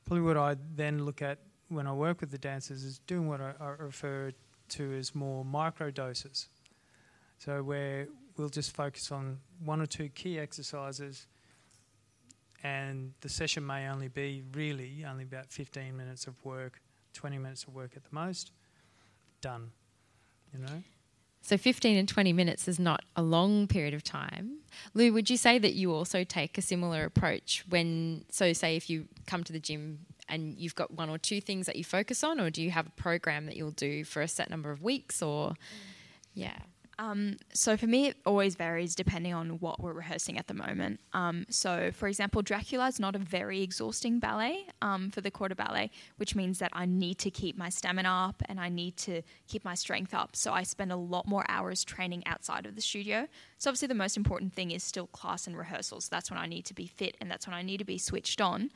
probably 0.06 0.24
what 0.24 0.38
I 0.38 0.56
then 0.76 1.06
look 1.06 1.22
at 1.22 1.40
when 1.70 1.88
I 1.88 1.94
work 1.94 2.22
with 2.22 2.32
the 2.32 2.38
dancers 2.38 2.84
is 2.84 3.00
doing 3.00 3.28
what 3.28 3.42
I, 3.42 3.54
I 3.60 3.68
refer 3.80 4.32
to 4.70 4.94
as 4.98 5.16
more 5.16 5.46
micro 5.46 5.92
doses. 5.92 6.48
So 7.38 7.64
where 7.64 8.08
we'll 8.38 8.50
just 8.50 8.76
focus 8.76 9.12
on 9.12 9.40
one 9.64 9.82
or 9.82 9.86
two 9.86 10.10
key 10.10 10.40
exercises, 10.40 11.28
and 12.64 13.14
the 13.22 13.30
session 13.30 13.66
may 13.66 13.88
only 13.88 14.10
be 14.10 14.44
really 14.54 15.06
only 15.10 15.24
about 15.24 15.52
15 15.52 15.96
minutes 15.96 16.28
of 16.28 16.44
work, 16.44 16.82
20 17.14 17.38
minutes 17.38 17.64
of 17.64 17.74
work 17.74 17.92
at 17.96 18.04
the 18.04 18.10
most. 18.12 18.52
Done. 19.42 19.72
You 20.54 20.60
know. 20.60 20.84
So 21.42 21.58
15 21.58 21.98
and 21.98 22.08
20 22.08 22.34
minutes 22.34 22.68
is 22.68 22.80
not 22.80 23.04
a 23.16 23.22
long 23.22 23.68
period 23.68 23.94
of 23.94 24.04
time. 24.04 24.58
Lou, 24.94 25.12
would 25.14 25.30
you 25.30 25.38
say 25.38 25.58
that 25.58 25.74
you 25.74 25.92
also 25.94 26.24
take 26.24 26.58
a 26.58 26.62
similar 26.62 27.06
approach 27.06 27.64
when, 27.70 28.26
so 28.30 28.54
say 28.54 28.76
if 28.76 28.90
you 28.90 29.08
come 29.26 29.44
to 29.44 29.54
the 29.54 29.60
gym 29.60 30.00
and 30.28 30.58
you've 30.58 30.76
got 30.76 30.92
one 30.92 31.10
or 31.10 31.18
two 31.18 31.42
things 31.42 31.66
that 31.66 31.76
you 31.76 31.84
focus 31.84 32.24
on, 32.24 32.40
or 32.40 32.50
do 32.50 32.62
you 32.62 32.72
have 32.72 32.88
a 32.88 32.92
program 32.92 33.46
that 33.48 33.56
you'll 33.56 33.72
do 33.72 34.04
for 34.04 34.22
a 34.22 34.28
set 34.28 34.50
number 34.50 34.72
of 34.72 34.84
weeks, 34.84 35.22
or 35.22 35.56
yeah? 36.34 36.60
Um, 37.00 37.38
so 37.54 37.78
for 37.78 37.88
me, 37.88 38.08
it 38.08 38.18
always 38.26 38.56
varies 38.56 38.94
depending 38.94 39.34
on 39.34 39.52
what 39.62 39.80
we're 39.82 39.94
rehearsing 39.94 40.38
at 40.38 40.48
the 40.48 40.54
moment. 40.54 41.00
Um, 41.14 41.46
so, 41.50 41.92
for 41.94 42.10
example, 42.10 42.42
Dracula 42.42 42.88
is 42.88 43.00
not 43.00 43.16
a 43.16 43.20
very 43.20 43.62
exhausting 43.62 44.20
ballet 44.20 44.66
um, 44.82 45.10
for 45.10 45.22
the 45.22 45.32
corps 45.32 45.48
de 45.48 45.56
ballet, 45.56 45.92
which 46.18 46.36
means 46.36 46.60
that 46.60 46.72
I 46.74 46.86
need 46.86 47.18
to 47.20 47.32
keep 47.32 47.58
my 47.58 47.70
stamina 47.70 48.10
up 48.10 48.44
and 48.50 48.60
I 48.60 48.68
need 48.68 48.98
to 48.98 49.22
keep 49.48 49.64
my 49.64 49.76
strength 49.76 50.14
up. 50.14 50.36
So 50.36 50.52
I 50.52 50.64
spend 50.64 50.92
a 50.92 50.98
lot 50.98 51.26
more 51.26 51.46
hours 51.48 51.86
training 51.86 52.28
outside 52.28 52.66
of 52.66 52.76
the 52.76 52.82
studio. 52.82 53.30
So 53.58 53.70
obviously, 53.70 53.88
the 53.88 53.96
most 53.96 54.18
important 54.18 54.54
thing 54.54 54.72
is 54.72 54.84
still 54.84 55.08
class 55.08 55.48
and 55.48 55.58
rehearsals. 55.58 56.10
That's 56.10 56.30
when 56.30 56.38
I 56.38 56.48
need 56.48 56.66
to 56.66 56.74
be 56.74 56.86
fit 56.86 57.16
and 57.22 57.32
that's 57.32 57.48
when 57.48 57.54
I 57.54 57.62
need 57.62 57.78
to 57.78 57.86
be 57.86 57.98
switched 57.98 58.42
on. 58.42 58.72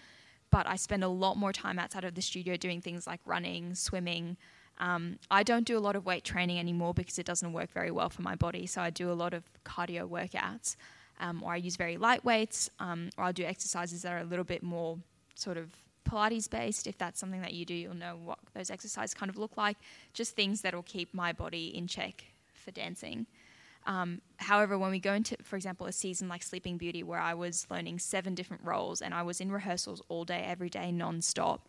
But 0.49 0.65
I 0.65 0.77
spend 0.77 1.03
a 1.03 1.09
lot 1.09 1.35
more 1.35 1.51
time 1.51 1.77
outside 1.77 2.05
of 2.05 2.15
the 2.15 2.21
studio 2.21 2.55
doing 2.55 2.79
things 2.79 3.05
like 3.05 3.19
running, 3.25 3.75
swimming. 3.75 4.37
Um, 4.79 5.19
I 5.29 5.43
don't 5.43 5.65
do 5.65 5.77
a 5.77 5.79
lot 5.79 5.95
of 5.95 6.05
weight 6.05 6.23
training 6.23 6.59
anymore 6.59 6.93
because 6.93 7.19
it 7.19 7.25
doesn't 7.25 7.53
work 7.53 7.71
very 7.71 7.91
well 7.91 8.09
for 8.09 8.21
my 8.21 8.35
body. 8.35 8.65
So 8.65 8.81
I 8.81 8.89
do 8.89 9.11
a 9.11 9.13
lot 9.13 9.33
of 9.33 9.43
cardio 9.63 10.09
workouts, 10.09 10.75
um, 11.19 11.43
or 11.43 11.53
I 11.53 11.57
use 11.57 11.75
very 11.75 11.97
light 11.97 12.25
weights, 12.25 12.69
um, 12.79 13.09
or 13.17 13.25
I'll 13.25 13.33
do 13.33 13.43
exercises 13.43 14.01
that 14.01 14.11
are 14.11 14.19
a 14.19 14.23
little 14.23 14.45
bit 14.45 14.63
more 14.63 14.97
sort 15.35 15.57
of 15.57 15.71
Pilates 16.09 16.49
based. 16.49 16.87
If 16.87 16.97
that's 16.97 17.19
something 17.19 17.41
that 17.41 17.53
you 17.53 17.65
do, 17.65 17.73
you'll 17.73 17.95
know 17.95 18.17
what 18.23 18.39
those 18.53 18.69
exercises 18.69 19.13
kind 19.13 19.29
of 19.29 19.37
look 19.37 19.55
like. 19.57 19.77
Just 20.13 20.35
things 20.35 20.61
that 20.61 20.73
will 20.73 20.83
keep 20.83 21.13
my 21.13 21.31
body 21.31 21.75
in 21.75 21.87
check 21.87 22.25
for 22.53 22.71
dancing. 22.71 23.25
Um, 23.85 24.21
however, 24.37 24.77
when 24.77 24.91
we 24.91 24.99
go 24.99 25.13
into, 25.13 25.35
for 25.43 25.55
example, 25.55 25.87
a 25.87 25.91
season 25.91 26.29
like 26.29 26.41
Sleeping 26.41 26.77
Beauty, 26.77 27.03
where 27.03 27.19
I 27.19 27.33
was 27.33 27.67
learning 27.69 27.99
seven 27.99 28.33
different 28.33 28.63
roles 28.63 29.01
and 29.01 29.13
I 29.13 29.23
was 29.23 29.41
in 29.41 29.51
rehearsals 29.51 30.01
all 30.07 30.23
day, 30.23 30.43
every 30.47 30.69
day, 30.69 30.91
non 30.91 31.21
stop, 31.21 31.67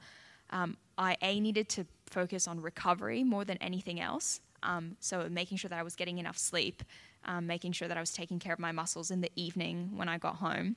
um, 0.50 0.76
I 0.96 1.16
A 1.22 1.40
needed 1.40 1.68
to 1.70 1.86
focus 2.06 2.46
on 2.46 2.60
recovery 2.60 3.24
more 3.24 3.44
than 3.44 3.58
anything 3.58 4.00
else. 4.00 4.40
Um, 4.62 4.96
so 5.00 5.28
making 5.28 5.58
sure 5.58 5.68
that 5.68 5.78
I 5.78 5.82
was 5.82 5.94
getting 5.94 6.18
enough 6.18 6.38
sleep, 6.38 6.82
um, 7.24 7.46
making 7.46 7.72
sure 7.72 7.88
that 7.88 7.96
I 7.96 8.00
was 8.00 8.12
taking 8.12 8.38
care 8.38 8.52
of 8.52 8.58
my 8.58 8.72
muscles 8.72 9.10
in 9.10 9.20
the 9.20 9.30
evening 9.36 9.90
when 9.94 10.08
I 10.08 10.18
got 10.18 10.36
home. 10.36 10.76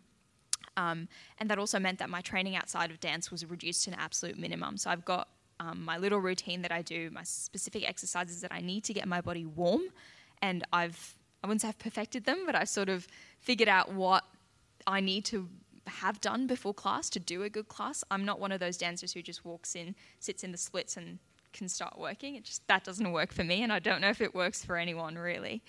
Um, 0.75 1.07
and 1.39 1.49
that 1.49 1.57
also 1.57 1.79
meant 1.79 1.99
that 1.99 2.09
my 2.09 2.21
training 2.21 2.55
outside 2.55 2.91
of 2.91 2.99
dance 2.99 3.31
was 3.31 3.45
reduced 3.45 3.85
to 3.85 3.91
an 3.91 3.97
absolute 3.99 4.37
minimum. 4.37 4.77
So 4.77 4.89
I've 4.89 5.05
got 5.05 5.27
um, 5.59 5.83
my 5.83 5.97
little 5.97 6.19
routine 6.19 6.61
that 6.61 6.71
I 6.71 6.81
do, 6.81 7.09
my 7.11 7.23
specific 7.23 7.87
exercises 7.87 8.41
that 8.41 8.51
I 8.51 8.61
need 8.61 8.83
to 8.85 8.93
get 8.93 9.07
my 9.07 9.21
body 9.21 9.45
warm, 9.45 9.81
and 10.41 10.63
I've 10.71 11.15
I 11.43 11.47
wouldn't 11.47 11.61
say 11.61 11.67
I've 11.67 11.79
perfected 11.79 12.25
them, 12.25 12.43
but 12.45 12.55
I've 12.55 12.69
sort 12.69 12.89
of 12.89 13.07
figured 13.39 13.69
out 13.69 13.93
what 13.93 14.23
I 14.85 15.01
need 15.01 15.25
to 15.25 15.47
have 15.87 16.21
done 16.21 16.47
before 16.47 16.73
class 16.73 17.09
to 17.11 17.19
do 17.19 17.43
a 17.43 17.49
good 17.49 17.67
class. 17.67 18.03
I'm 18.11 18.25
not 18.25 18.39
one 18.39 18.51
of 18.51 18.59
those 18.59 18.77
dancers 18.77 19.13
who 19.13 19.21
just 19.21 19.45
walks 19.45 19.75
in, 19.75 19.95
sits 20.19 20.43
in 20.43 20.51
the 20.51 20.57
splits, 20.57 20.97
and 20.97 21.19
can 21.53 21.67
start 21.67 21.97
working. 21.97 22.35
It 22.35 22.43
just 22.43 22.67
that 22.67 22.83
doesn't 22.83 23.11
work 23.11 23.33
for 23.33 23.43
me, 23.43 23.63
and 23.63 23.71
I 23.71 23.79
don't 23.79 24.01
know 24.01 24.09
if 24.09 24.21
it 24.21 24.35
works 24.35 24.63
for 24.63 24.77
anyone 24.77 25.17
really. 25.17 25.63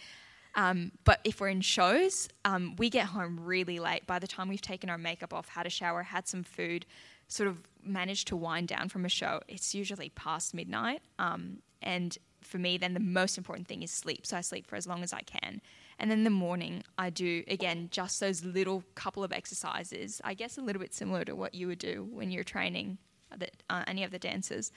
Um, 0.55 0.93
but 1.05 1.21
if 1.25 1.41
we're 1.41 1.49
in 1.49 1.61
shows, 1.61 2.29
um, 2.45 2.75
we 2.77 2.91
get 2.91 3.07
home 3.07 3.39
really 3.41 3.79
late. 3.79 4.07
By 4.07 4.19
the 4.19 4.27
time 4.27 4.49
we've 4.49 4.61
taken 4.61 4.91
our 4.91 4.99
makeup 4.99 5.33
off, 5.33 5.49
had 5.49 5.67
a 5.67 5.71
shower, 5.71 6.03
had 6.03 6.27
some 6.27 6.43
food, 6.43 6.85
sort 7.29 7.49
of 7.49 7.63
managed 7.83 8.29
to 8.29 8.37
wind 8.37 8.69
down 8.69 8.89
from 8.89 9.05
a 9.05 9.09
show, 9.09 9.41
it's 9.47 9.75
usually 9.75 10.09
past 10.11 10.55
midnight. 10.55 11.01
Um, 11.19 11.59
and 11.83 12.17
for 12.41 12.59
me, 12.59 12.79
then 12.79 12.95
the 12.95 13.01
most 13.01 13.39
important 13.39 13.69
thing 13.69 13.83
is 13.83 13.91
sleep. 13.91 14.27
So 14.27 14.37
I 14.37 14.41
sleep 14.41 14.67
for 14.67 14.77
as 14.77 14.87
long 14.87 15.03
as 15.03 15.13
I 15.13 15.21
can. 15.21 15.61
And 15.99 16.11
then 16.11 16.25
the 16.25 16.31
morning, 16.31 16.85
I 16.97 17.11
do, 17.11 17.43
again, 17.49 17.89
just 17.91 18.21
those 18.21 18.45
little 18.45 18.85
couple 18.95 19.25
of 19.25 19.33
exercises. 19.33 20.21
I 20.23 20.35
guess 20.35 20.57
a 20.57 20.61
little 20.61 20.81
bit 20.81 20.95
similar 20.95 21.25
to 21.25 21.35
what 21.35 21.55
you 21.55 21.67
would 21.67 21.79
do 21.79 22.09
when 22.13 22.31
you're 22.31 22.45
training 22.45 22.99
the, 23.37 23.49
uh, 23.69 23.83
any 23.87 24.05
of 24.05 24.11
the 24.11 24.19
dancers. 24.19 24.71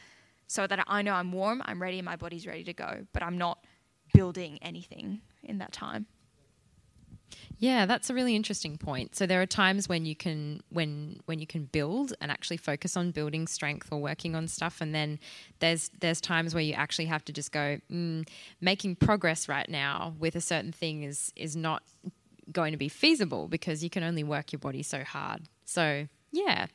So 0.48 0.68
that 0.68 0.84
I 0.88 1.02
know 1.02 1.14
I'm 1.14 1.32
warm, 1.32 1.62
I'm 1.66 1.82
ready, 1.82 2.02
my 2.02 2.16
body's 2.16 2.46
ready 2.46 2.64
to 2.66 2.74
go, 2.74 3.06
but 3.14 3.24
I'm 3.24 3.38
not 3.38 3.64
building 4.14 4.60
anything 4.62 5.22
in 5.44 5.60
that 5.60 5.72
time. 5.72 6.08
Yeah, 7.58 7.86
that's 7.86 8.10
a 8.10 8.14
really 8.14 8.36
interesting 8.36 8.78
point. 8.78 9.16
So 9.16 9.26
there 9.26 9.42
are 9.42 9.46
times 9.46 9.88
when 9.88 10.06
you 10.06 10.16
can 10.16 10.62
when 10.70 11.20
when 11.26 11.40
you 11.40 11.48
can 11.48 11.66
build 11.66 12.14
and 12.20 12.32
actually 12.32 12.58
focus 12.58 12.98
on 12.98 13.12
building 13.12 13.48
strength 13.48 13.90
or 13.92 14.02
working 14.02 14.36
on 14.36 14.48
stuff, 14.48 14.82
and 14.82 14.96
then 14.96 15.20
there's 15.60 15.90
there's 16.00 16.20
times 16.20 16.54
where 16.54 16.64
you 16.64 16.74
actually 16.74 17.06
have 17.06 17.24
to 17.26 17.34
just 17.34 17.52
go 17.52 17.78
mm, 17.92 18.28
making 18.62 18.96
progress 18.96 19.48
right 19.48 19.70
now 19.70 20.16
with 20.20 20.36
a 20.36 20.42
certain 20.42 20.72
thing 20.72 21.04
is 21.04 21.32
is 21.36 21.56
not 21.56 21.84
going 22.52 22.72
to 22.72 22.78
be 22.78 22.90
feasible 22.90 23.48
because 23.48 23.84
you 23.84 23.90
can 23.90 24.04
only 24.04 24.24
work 24.24 24.52
your 24.52 24.60
body 24.60 24.84
so 24.84 25.04
hard. 25.04 25.44
So 25.66 26.08
yeah, 26.32 26.66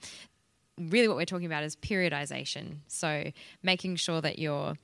really 0.78 1.08
what 1.08 1.16
we're 1.16 1.24
talking 1.24 1.46
about 1.46 1.64
is 1.64 1.76
periodization. 1.76 2.78
So 2.88 3.32
making 3.62 3.96
sure 3.96 4.20
that 4.20 4.38
you're 4.38 4.76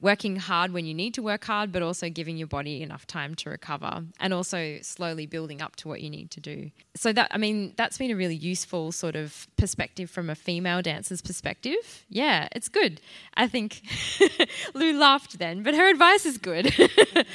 working 0.00 0.36
hard 0.36 0.72
when 0.72 0.86
you 0.86 0.94
need 0.94 1.14
to 1.14 1.22
work 1.22 1.44
hard, 1.44 1.72
but 1.72 1.82
also 1.82 2.08
giving 2.08 2.36
your 2.36 2.46
body 2.46 2.82
enough 2.82 3.06
time 3.06 3.34
to 3.36 3.50
recover 3.50 4.04
and 4.18 4.32
also 4.32 4.78
slowly 4.82 5.26
building 5.26 5.60
up 5.60 5.76
to 5.76 5.88
what 5.88 6.00
you 6.00 6.10
need 6.10 6.30
to 6.32 6.40
do. 6.40 6.70
So, 6.94 7.12
that, 7.12 7.30
I 7.32 7.38
mean, 7.38 7.74
that's 7.76 7.98
been 7.98 8.10
a 8.10 8.16
really 8.16 8.34
useful 8.34 8.92
sort 8.92 9.16
of 9.16 9.46
perspective 9.56 10.10
from 10.10 10.30
a 10.30 10.34
female 10.34 10.82
dancer's 10.82 11.22
perspective. 11.22 12.04
Yeah, 12.08 12.48
it's 12.52 12.68
good. 12.68 13.00
I 13.34 13.46
think 13.48 13.82
Lou 14.74 14.98
laughed 14.98 15.38
then, 15.38 15.62
but 15.62 15.74
her 15.74 15.88
advice 15.88 16.26
is 16.26 16.38
good. 16.38 16.74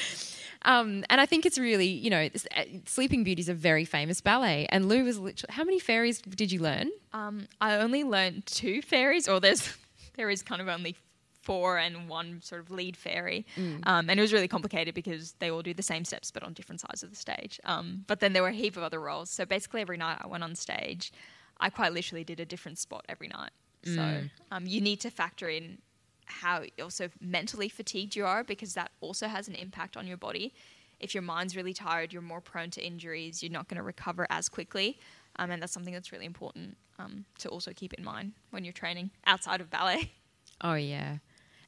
Um, 0.66 1.06
and 1.12 1.22
I 1.22 1.28
think 1.28 1.46
it's 1.46 1.60
really, 1.60 1.88
you 1.88 2.10
know, 2.10 2.28
uh, 2.58 2.64
Sleeping 2.86 3.24
Beauty 3.24 3.40
is 3.40 3.50
a 3.50 3.54
very 3.54 3.86
famous 3.86 4.20
ballet. 4.20 4.66
And 4.70 4.90
Lou 4.90 5.04
was 5.04 5.20
literally, 5.20 5.54
how 5.54 5.64
many 5.64 5.80
fairies 5.80 6.22
did 6.22 6.52
you 6.52 6.60
learn? 6.60 6.90
Um, 7.14 7.48
I 7.62 7.76
only 7.76 8.04
learned 8.04 8.48
two 8.48 8.82
fairies, 8.82 9.28
or 9.28 9.40
there's 9.40 9.78
there 10.16 10.30
is 10.30 10.42
kind 10.42 10.62
of 10.62 10.68
only 10.68 10.96
four 11.46 11.78
and 11.78 12.10
one 12.10 12.42
sort 12.42 12.60
of 12.60 12.72
lead 12.72 12.98
fairy. 12.98 13.46
Mm. 13.56 13.88
Um, 13.88 14.10
and 14.10 14.20
it 14.20 14.22
was 14.22 14.34
really 14.34 14.48
complicated 14.48 14.94
because 14.94 15.34
they 15.40 15.50
all 15.50 15.62
do 15.62 15.74
the 15.74 15.84
same 15.84 16.04
steps 16.04 16.32
but 16.32 16.44
on 16.44 16.54
different 16.54 16.82
sides 16.82 17.04
of 17.04 17.12
the 17.12 17.16
stage. 17.16 17.60
Um, 17.64 18.04
but 18.08 18.20
then 18.20 18.34
there 18.34 18.44
were 18.44 18.50
a 18.50 18.54
heap 18.54 18.76
of 18.76 18.84
other 18.84 19.00
roles. 19.00 19.30
So 19.30 19.46
basically, 19.46 19.82
every 19.82 19.98
night 19.98 20.18
I 20.22 20.28
went 20.28 20.44
on 20.44 20.56
stage, 20.56 21.14
I 21.60 21.70
quite 21.70 21.94
literally 21.94 22.24
did 22.24 22.40
a 22.40 22.46
different 22.46 22.78
spot 22.80 23.06
every 23.08 23.28
night. 23.28 23.52
Mm. 23.86 23.96
So 23.96 24.30
um, 24.52 24.66
you 24.66 24.82
need 24.82 25.00
to 25.02 25.10
factor 25.10 25.48
in 25.48 25.78
how 26.26 26.64
also 26.82 27.10
mentally 27.22 27.70
fatigued 27.70 28.16
you 28.16 28.26
are 28.26 28.44
because 28.44 28.74
that 28.74 28.92
also 29.00 29.28
has 29.28 29.48
an 29.48 29.56
impact 29.56 29.96
on 29.96 30.08
your 30.08 30.18
body. 30.18 30.54
If 31.00 31.14
your 31.14 31.24
mind's 31.24 31.56
really 31.56 31.74
tired, 31.74 32.12
you're 32.12 32.22
more 32.22 32.42
prone 32.42 32.72
to 32.72 32.86
injuries, 32.86 33.44
you're 33.44 33.52
not 33.52 33.68
going 33.68 33.78
to 33.78 33.84
recover 33.84 34.26
as 34.30 34.50
quickly. 34.50 34.98
Um, 35.38 35.52
and 35.52 35.62
that's 35.62 35.74
something 35.74 35.94
that's 35.94 36.12
really 36.12 36.26
important 36.26 36.78
um, 36.98 37.26
to 37.40 37.50
also 37.50 37.72
keep 37.76 37.94
in 37.94 38.04
mind 38.04 38.34
when 38.52 38.64
you're 38.64 38.74
training 38.74 39.12
outside 39.26 39.62
of 39.62 39.70
ballet. 39.70 40.12
Oh, 40.62 40.76
yeah. 40.76 41.18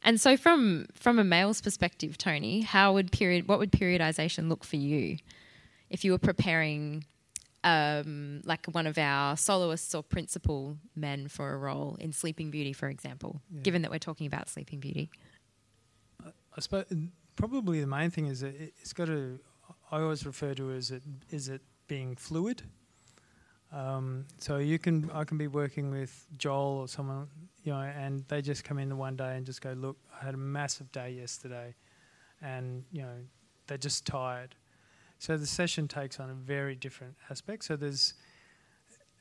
And 0.08 0.22
so, 0.22 0.38
from 0.38 0.88
from 0.94 1.20
a 1.20 1.24
male's 1.26 1.60
perspective, 1.60 2.18
Tony, 2.18 2.62
how 2.62 2.94
would 2.94 3.12
period? 3.12 3.50
What 3.50 3.60
would 3.60 3.74
periodization 3.74 4.48
look 4.48 4.64
for 4.64 4.78
you 4.78 5.18
if 5.90 6.06
you 6.06 6.14
were 6.14 6.18
preparing, 6.18 7.04
um, 7.66 8.40
like 8.46 8.68
one 8.68 8.88
of 8.88 8.98
our 8.98 9.36
soloists 9.36 9.94
or 9.94 10.04
principal 10.04 10.78
men 10.96 11.28
for 11.28 11.54
a 11.54 11.58
role 11.58 11.98
in 12.00 12.14
Sleeping 12.14 12.52
Beauty, 12.52 12.72
for 12.72 12.88
example? 12.88 13.42
Yeah. 13.52 13.64
Given 13.64 13.82
that 13.82 13.92
we're 13.92 14.00
talking 14.00 14.28
about 14.28 14.48
Sleeping 14.48 14.80
Beauty, 14.80 15.10
I 16.24 16.62
suppose 16.62 16.86
probably 17.36 17.82
the 17.82 17.88
main 17.88 18.10
thing 18.10 18.28
is 18.28 18.40
that 18.40 18.56
it's 18.82 18.94
got 18.94 19.08
to. 19.08 19.40
I 19.92 20.00
always 20.00 20.26
refer 20.26 20.54
to 20.54 20.70
it 20.70 20.78
as 20.78 20.90
it 20.90 21.04
is 21.32 21.50
it 21.50 21.62
being 21.90 22.16
fluid. 22.16 22.64
Um, 23.74 24.26
so 24.38 24.58
you 24.58 24.80
can 24.80 25.12
I 25.14 25.24
can 25.26 25.38
be 25.38 25.48
working 25.48 25.92
with 25.92 26.26
Joel 26.38 26.80
or 26.80 26.88
someone 26.88 27.28
you 27.68 27.74
know, 27.74 27.82
and 27.82 28.24
they 28.30 28.42
just 28.42 28.64
come 28.64 28.80
in 28.80 28.88
the 28.88 28.96
one 28.96 29.18
day 29.18 29.36
and 29.36 29.46
just 29.46 29.60
go, 29.60 29.74
look, 29.74 29.98
I 30.22 30.24
had 30.24 30.34
a 30.34 30.38
massive 30.38 30.90
day 30.94 31.12
yesterday, 31.12 31.76
and 32.42 32.86
you 32.94 33.02
know, 33.02 33.18
they're 33.68 33.78
just 33.78 34.06
tired. 34.06 34.56
So 35.20 35.36
the 35.36 35.46
session 35.46 35.90
takes 35.90 36.18
on 36.22 36.30
a 36.30 36.34
very 36.34 36.76
different 36.76 37.16
aspect. 37.30 37.66
So 37.66 37.76
there's 37.76 38.14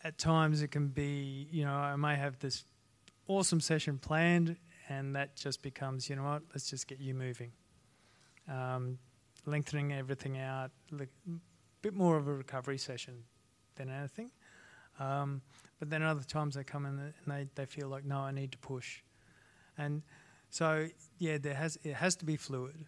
at 0.05 0.17
times 0.17 0.63
it 0.63 0.71
can 0.71 0.87
be, 0.87 1.49
you 1.51 1.65
know, 1.65 1.73
I 1.73 1.97
may 1.97 2.15
have 2.15 2.39
this 2.39 2.67
awesome 3.27 3.61
session 3.61 3.99
planned, 3.99 4.55
and 4.89 5.17
that 5.17 5.35
just 5.35 5.61
becomes, 5.61 6.09
you 6.09 6.15
know 6.15 6.23
what, 6.23 6.43
let's 6.55 6.71
just 6.71 6.87
get 6.87 7.01
you 7.01 7.15
moving, 7.15 7.51
um, 8.49 8.97
lengthening 9.45 9.93
everything 9.93 10.39
out, 10.39 10.71
a 10.93 11.07
bit 11.83 11.95
more 11.95 12.17
of 12.17 12.29
a 12.29 12.33
recovery 12.33 12.79
session 12.79 13.25
than 13.77 13.91
anything. 13.91 14.31
Um, 14.99 15.43
but 15.79 15.91
then 15.91 16.03
other 16.03 16.23
times 16.23 16.55
they 16.55 16.65
come 16.65 16.87
in 16.87 16.99
and 16.99 17.13
they, 17.27 17.49
they 17.55 17.67
feel 17.67 17.89
like, 17.89 18.05
no, 18.05 18.19
I 18.19 18.33
need 18.33 18.53
to 18.53 18.59
push. 18.59 19.03
And 19.77 20.03
so, 20.51 20.89
yeah, 21.19 21.39
there 21.39 21.55
has 21.55 21.79
it 21.85 21.95
has 21.95 22.17
to 22.17 22.25
be 22.25 22.37
fluid. 22.37 22.87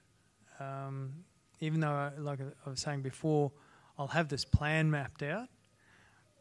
Um, 0.59 1.25
even 1.61 1.81
though, 1.81 1.91
I, 1.91 2.13
like 2.19 2.41
I 2.41 2.71
was 2.71 2.81
saying 2.81 3.03
before, 3.03 3.53
I'll 3.99 4.09
have 4.09 4.29
this 4.29 4.45
plan 4.45 4.91
mapped 4.91 5.23
out, 5.23 5.49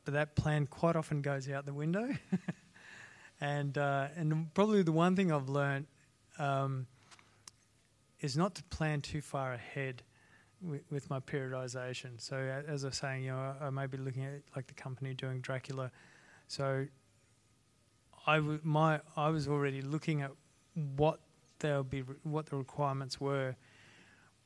but 0.05 0.13
that 0.13 0.35
plan 0.35 0.67
quite 0.67 0.95
often 0.95 1.21
goes 1.21 1.49
out 1.49 1.65
the 1.65 1.73
window. 1.73 2.09
and 3.41 3.77
uh, 3.77 4.07
and 4.15 4.53
probably 4.53 4.83
the 4.83 4.91
one 4.91 5.15
thing 5.15 5.31
I've 5.31 5.49
learned 5.49 5.87
um, 6.39 6.87
is 8.21 8.37
not 8.37 8.55
to 8.55 8.63
plan 8.63 9.01
too 9.01 9.21
far 9.21 9.53
ahead 9.53 10.03
with, 10.61 10.81
with 10.89 11.09
my 11.09 11.19
periodization. 11.19 12.19
So 12.19 12.35
as 12.35 12.83
I 12.83 12.87
was 12.87 12.97
saying, 12.97 13.23
you 13.23 13.31
know, 13.31 13.55
I, 13.61 13.65
I 13.65 13.69
may 13.69 13.87
be 13.87 13.97
looking 13.97 14.25
at 14.25 14.41
like 14.55 14.67
the 14.67 14.73
company 14.73 15.13
doing 15.13 15.41
Dracula 15.41 15.91
so 16.47 16.87
I, 18.25 18.37
w- 18.37 18.59
my, 18.63 19.01
I 19.15 19.29
was 19.29 19.47
already 19.47 19.81
looking 19.81 20.21
at 20.21 20.31
what 20.95 21.19
there'll 21.59 21.83
be 21.83 22.01
re- 22.01 22.15
what 22.23 22.47
the 22.47 22.55
requirements 22.55 23.19
were 23.19 23.55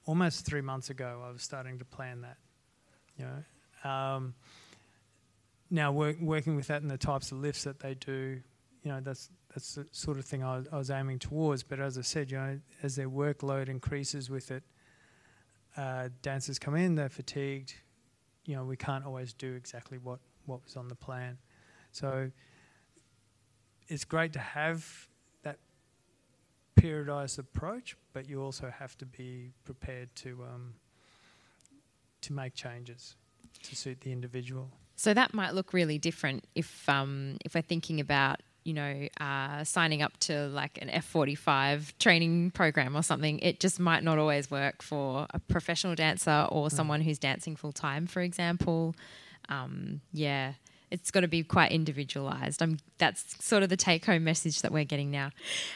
almost 0.05 0.45
three 0.45 0.61
months 0.61 0.89
ago. 0.89 1.23
I 1.25 1.31
was 1.31 1.43
starting 1.43 1.79
to 1.79 1.85
plan 1.85 2.21
that. 2.21 2.37
You 3.17 3.25
know, 3.25 3.89
um, 3.89 4.33
now 5.69 5.91
work, 5.91 6.17
working 6.19 6.55
with 6.55 6.67
that 6.67 6.81
and 6.81 6.89
the 6.89 6.97
types 6.97 7.31
of 7.31 7.39
lifts 7.39 7.63
that 7.65 7.79
they 7.79 7.93
do, 7.93 8.41
you 8.83 8.91
know, 8.91 8.99
that's 8.99 9.29
that's 9.53 9.75
the 9.75 9.85
sort 9.91 10.17
of 10.17 10.25
thing 10.25 10.43
I, 10.43 10.61
I, 10.71 10.77
was 10.77 10.89
aiming 10.89 11.19
towards. 11.19 11.61
But 11.61 11.79
as 11.79 11.97
I 11.97 12.01
said, 12.01 12.31
you 12.31 12.37
know, 12.37 12.59
as 12.81 12.95
their 12.95 13.09
workload 13.09 13.67
increases 13.67 14.29
with 14.29 14.49
it, 14.49 14.63
uh, 15.77 16.09
dancers 16.21 16.59
come 16.59 16.75
in, 16.75 16.95
they're 16.95 17.09
fatigued. 17.09 17.73
You 18.45 18.55
know, 18.55 18.65
we 18.65 18.75
can't 18.75 19.05
always 19.05 19.33
do 19.33 19.53
exactly 19.53 19.97
what, 19.97 20.19
what 20.45 20.63
was 20.63 20.75
on 20.75 20.87
the 20.87 20.95
plan. 20.95 21.37
So 21.91 22.31
it's 23.87 24.05
great 24.05 24.33
to 24.33 24.39
have 24.39 25.07
that 25.43 25.57
periodized 26.79 27.39
approach, 27.39 27.95
but 28.13 28.27
you 28.27 28.41
also 28.41 28.71
have 28.79 28.97
to 28.99 29.05
be 29.05 29.51
prepared 29.65 30.13
to 30.15 30.43
um, 30.43 30.73
to 32.21 32.33
make 32.33 32.53
changes 32.53 33.15
to 33.63 33.75
suit 33.75 34.01
the 34.01 34.11
individual. 34.11 34.69
So 34.95 35.13
that 35.13 35.33
might 35.33 35.53
look 35.53 35.73
really 35.73 35.97
different 35.97 36.45
if 36.55 36.87
um, 36.87 37.37
if 37.43 37.55
we're 37.55 37.61
thinking 37.61 37.99
about 37.99 38.41
you 38.63 38.73
know 38.73 39.07
uh, 39.19 39.63
signing 39.63 40.01
up 40.01 40.17
to 40.17 40.47
like 40.47 40.79
an 40.81 40.89
F 40.89 41.05
forty 41.05 41.35
five 41.35 41.97
training 41.99 42.51
program 42.51 42.95
or 42.95 43.03
something. 43.03 43.39
It 43.39 43.59
just 43.59 43.79
might 43.79 44.03
not 44.03 44.17
always 44.17 44.51
work 44.51 44.81
for 44.81 45.27
a 45.33 45.39
professional 45.39 45.95
dancer 45.95 46.47
or 46.49 46.67
mm. 46.67 46.71
someone 46.71 47.01
who's 47.01 47.19
dancing 47.19 47.55
full 47.55 47.71
time, 47.71 48.07
for 48.07 48.21
example. 48.21 48.95
Um, 49.49 50.01
yeah, 50.13 50.53
it's 50.91 51.09
got 51.09 51.21
to 51.21 51.27
be 51.27 51.43
quite 51.43 51.71
individualized. 51.71 52.61
I'm, 52.61 52.77
that's 52.97 53.43
sort 53.43 53.63
of 53.63 53.69
the 53.69 53.77
take 53.77 54.05
home 54.05 54.23
message 54.23 54.61
that 54.61 54.71
we're 54.71 54.83
getting 54.83 55.09
now. 55.09 55.31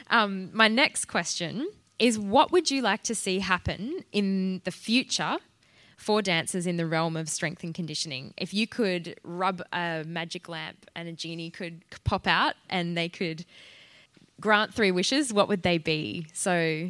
Um, 0.10 0.50
my 0.54 0.68
next 0.68 1.06
question 1.06 1.68
is 1.98 2.20
what 2.20 2.52
would 2.52 2.70
you 2.70 2.82
like 2.82 3.04
to 3.04 3.16
see 3.16 3.40
happen 3.40 4.04
in 4.12 4.62
the 4.66 4.72
future 4.72 5.38
for 5.98 6.22
dancers 6.22 6.68
in 6.68 6.78
the 6.78 6.86
realm 6.86 7.16
of 7.16 7.30
strength 7.30 7.64
and 7.64 7.74
conditioning? 7.74 8.34
If 8.38 8.54
you 8.54 8.68
could 8.68 9.20
rub 9.24 9.62
a 9.74 10.04
magic 10.06 10.48
lamp 10.50 10.90
and 10.96 11.08
a 11.08 11.14
genie 11.14 11.50
could 11.50 11.84
pop 12.04 12.28
out 12.28 12.56
and 12.70 12.98
they 12.98 13.10
could 13.10 13.46
grant 14.40 14.74
three 14.74 14.92
wishes, 14.92 15.34
what 15.34 15.48
would 15.48 15.64
they 15.64 15.78
be? 15.78 16.28
So, 16.34 16.90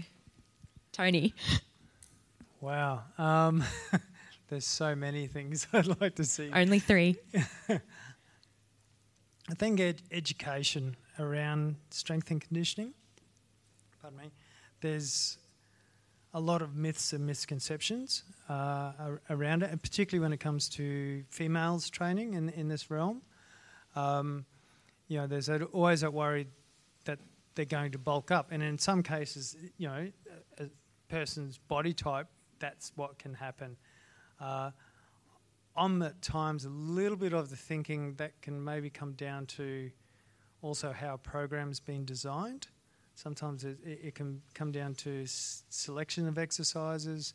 Tony. 0.91 1.33
Wow. 2.61 3.03
Um, 3.17 3.63
there's 4.49 4.65
so 4.65 4.95
many 4.95 5.27
things 5.27 5.67
I'd 5.73 6.01
like 6.01 6.15
to 6.15 6.23
see. 6.23 6.49
Only 6.51 6.79
three. 6.79 7.15
I 7.69 9.53
think 9.53 9.79
ed- 9.79 10.01
education 10.11 10.95
around 11.19 11.75
strength 11.91 12.31
and 12.31 12.41
conditioning. 12.41 12.93
Pardon 14.01 14.19
me. 14.19 14.31
There's 14.81 15.37
a 16.35 16.39
lot 16.39 16.61
of 16.61 16.75
myths 16.75 17.13
and 17.13 17.25
misconceptions 17.25 18.23
uh, 18.49 18.91
around 19.29 19.63
it, 19.63 19.71
and 19.71 19.81
particularly 19.81 20.21
when 20.21 20.33
it 20.33 20.39
comes 20.39 20.67
to 20.67 21.23
females 21.29 21.89
training 21.89 22.33
in 22.33 22.49
in 22.49 22.67
this 22.67 22.91
realm. 22.91 23.21
Um, 23.95 24.45
you 25.07 25.17
know, 25.17 25.27
there's 25.27 25.49
always 25.49 26.01
that 26.01 26.13
worry 26.13 26.47
that 27.05 27.19
they're 27.55 27.63
going 27.63 27.93
to 27.93 27.97
bulk 27.97 28.31
up, 28.31 28.51
and 28.51 28.61
in 28.61 28.77
some 28.77 29.01
cases, 29.01 29.55
you 29.77 29.87
know, 29.87 30.11
a 30.59 30.65
person's 31.07 31.57
body 31.57 31.93
type, 31.93 32.27
that's 32.59 32.91
what 32.95 33.17
can 33.17 33.33
happen. 33.33 33.77
Uh, 34.39 34.71
I'm 35.77 36.01
at 36.01 36.21
times 36.21 36.65
a 36.65 36.69
little 36.69 37.17
bit 37.17 37.33
of 37.33 37.49
the 37.49 37.55
thinking 37.55 38.15
that 38.15 38.41
can 38.41 38.61
maybe 38.61 38.89
come 38.89 39.13
down 39.13 39.45
to 39.57 39.89
also 40.61 40.91
how 40.91 41.13
a 41.13 41.17
program's 41.17 41.79
been 41.79 42.03
designed. 42.03 42.67
Sometimes 43.15 43.63
it, 43.63 43.77
it 43.83 44.15
can 44.15 44.41
come 44.53 44.71
down 44.71 44.93
to 44.95 45.23
s- 45.23 45.63
selection 45.69 46.27
of 46.27 46.37
exercises, 46.37 47.33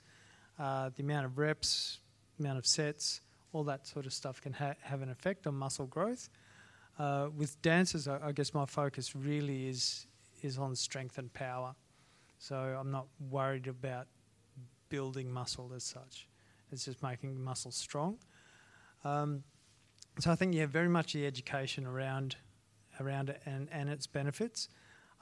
uh, 0.58 0.90
the 0.94 1.02
amount 1.02 1.26
of 1.26 1.38
reps, 1.38 2.00
amount 2.38 2.58
of 2.58 2.66
sets, 2.66 3.22
all 3.52 3.64
that 3.64 3.86
sort 3.86 4.06
of 4.06 4.12
stuff 4.12 4.40
can 4.40 4.52
ha- 4.52 4.74
have 4.82 5.02
an 5.02 5.10
effect 5.10 5.46
on 5.46 5.54
muscle 5.54 5.86
growth. 5.86 6.28
Uh, 6.98 7.28
with 7.36 7.60
dancers, 7.62 8.06
I, 8.06 8.28
I 8.28 8.32
guess 8.32 8.52
my 8.54 8.66
focus 8.66 9.16
really 9.16 9.68
is 9.68 10.06
is 10.42 10.58
on 10.58 10.74
strength 10.74 11.18
and 11.18 11.32
power. 11.32 11.74
So 12.38 12.56
I'm 12.56 12.90
not 12.90 13.06
worried 13.30 13.66
about 13.66 14.06
building 14.88 15.30
muscle 15.30 15.72
as 15.74 15.84
such. 15.84 16.28
It's 16.72 16.84
just 16.84 17.02
making 17.02 17.42
muscle 17.42 17.70
strong. 17.70 18.18
Um, 19.04 19.44
so 20.18 20.30
I 20.30 20.34
think 20.34 20.54
yeah, 20.54 20.66
very 20.66 20.88
much 20.88 21.12
the 21.12 21.26
education 21.26 21.86
around 21.86 22.36
around 22.98 23.30
it 23.30 23.40
and, 23.46 23.68
and 23.72 23.88
its 23.88 24.06
benefits. 24.06 24.68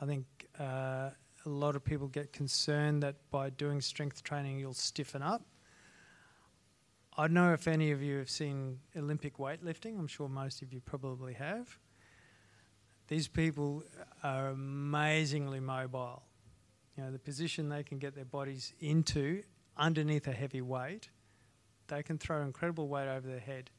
I 0.00 0.06
think 0.06 0.26
uh, 0.58 1.10
a 1.44 1.48
lot 1.48 1.76
of 1.76 1.84
people 1.84 2.08
get 2.08 2.32
concerned 2.32 3.02
that 3.02 3.16
by 3.30 3.50
doing 3.50 3.80
strength 3.80 4.22
training 4.22 4.58
you'll 4.58 4.74
stiffen 4.74 5.22
up. 5.22 5.42
I 7.16 7.22
don't 7.22 7.34
know 7.34 7.52
if 7.52 7.66
any 7.66 7.90
of 7.90 8.00
you 8.00 8.18
have 8.18 8.30
seen 8.30 8.78
Olympic 8.96 9.38
weightlifting. 9.38 9.98
I'm 9.98 10.06
sure 10.06 10.28
most 10.28 10.62
of 10.62 10.72
you 10.72 10.80
probably 10.80 11.34
have. 11.34 11.78
These 13.08 13.26
people 13.26 13.82
are 14.22 14.48
amazingly 14.50 15.58
mobile. 15.58 16.22
You 16.96 17.04
know, 17.04 17.10
the 17.10 17.18
position 17.18 17.68
they 17.68 17.82
can 17.82 17.98
get 17.98 18.14
their 18.14 18.24
bodies 18.24 18.72
into 18.80 19.42
underneath 19.76 20.28
a 20.28 20.32
heavy 20.32 20.60
weight 20.60 21.08
they 21.88 22.02
can 22.02 22.18
throw 22.18 22.42
incredible 22.42 22.86
weight 22.86 23.08
over 23.08 23.26
their 23.26 23.40
head, 23.40 23.70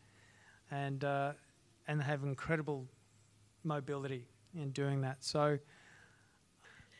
and 0.69 1.03
uh, 1.03 1.33
and 1.87 2.01
have 2.01 2.23
incredible 2.23 2.87
mobility 3.63 4.27
in 4.53 4.71
doing 4.71 5.01
that. 5.01 5.23
So. 5.23 5.59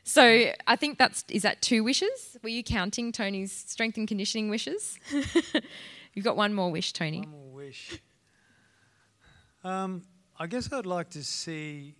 So 0.09 0.51
I 0.65 0.75
think 0.75 0.97
that's 0.97 1.23
is 1.29 1.43
that 1.43 1.61
two 1.61 1.83
wishes? 1.83 2.35
Were 2.41 2.49
you 2.49 2.63
counting 2.63 3.11
Tony's 3.11 3.51
strength 3.51 3.95
and 3.95 4.07
conditioning 4.07 4.49
wishes? 4.49 4.97
You've 6.15 6.25
got 6.25 6.35
one 6.35 6.51
more 6.55 6.71
wish, 6.71 6.93
Tony. 6.93 7.19
One 7.19 7.29
more 7.29 7.51
wish. 7.51 8.01
Um, 9.63 10.01
I 10.39 10.47
guess 10.47 10.73
I'd 10.73 10.87
like 10.87 11.11
to 11.11 11.23
see, 11.23 11.93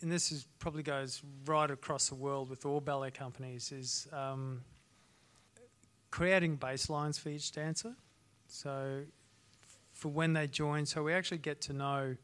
and 0.00 0.12
this 0.12 0.30
is 0.30 0.46
probably 0.60 0.84
goes 0.84 1.20
right 1.44 1.68
across 1.68 2.08
the 2.08 2.14
world 2.14 2.50
with 2.50 2.64
all 2.64 2.80
ballet 2.80 3.10
companies, 3.10 3.72
is 3.72 4.06
um, 4.12 4.62
creating 6.12 6.56
baselines 6.56 7.18
for 7.18 7.30
each 7.30 7.50
dancer. 7.50 7.96
So 8.46 9.02
for 9.92 10.08
when 10.08 10.34
they 10.34 10.46
join, 10.46 10.86
so 10.86 11.02
we 11.02 11.12
actually 11.14 11.38
get 11.38 11.60
to 11.62 11.72
know 11.72 12.16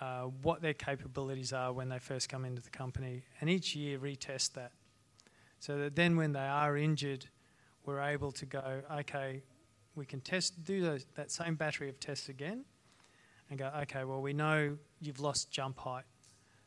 uh, 0.00 0.22
what 0.42 0.60
their 0.60 0.74
capabilities 0.74 1.52
are 1.52 1.72
when 1.72 1.88
they 1.88 1.98
first 1.98 2.28
come 2.28 2.44
into 2.44 2.62
the 2.62 2.70
company, 2.70 3.22
and 3.40 3.48
each 3.48 3.74
year 3.76 3.98
retest 3.98 4.54
that. 4.54 4.72
So 5.60 5.78
that 5.78 5.96
then 5.96 6.16
when 6.16 6.32
they 6.32 6.40
are 6.40 6.76
injured, 6.76 7.26
we're 7.86 8.00
able 8.00 8.32
to 8.32 8.46
go, 8.46 8.82
okay, 9.00 9.42
we 9.94 10.04
can 10.04 10.20
test, 10.20 10.64
do 10.64 10.82
those, 10.82 11.06
that 11.14 11.30
same 11.30 11.54
battery 11.54 11.88
of 11.88 12.00
tests 12.00 12.28
again, 12.28 12.64
and 13.48 13.58
go, 13.58 13.70
okay, 13.82 14.04
well 14.04 14.20
we 14.20 14.32
know 14.32 14.76
you've 15.00 15.20
lost 15.20 15.50
jump 15.50 15.78
height, 15.78 16.04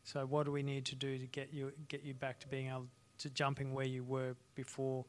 so 0.03 0.25
what 0.25 0.45
do 0.45 0.51
we 0.51 0.63
need 0.63 0.85
to 0.85 0.95
do 0.95 1.17
to 1.17 1.25
get 1.27 1.53
you 1.53 1.73
get 1.89 2.03
you 2.03 2.13
back 2.13 2.39
to 2.39 2.47
being 2.47 2.67
able 2.67 2.87
to 3.17 3.29
jumping 3.29 3.73
where 3.73 3.85
you 3.85 4.03
were 4.03 4.35
before? 4.55 5.05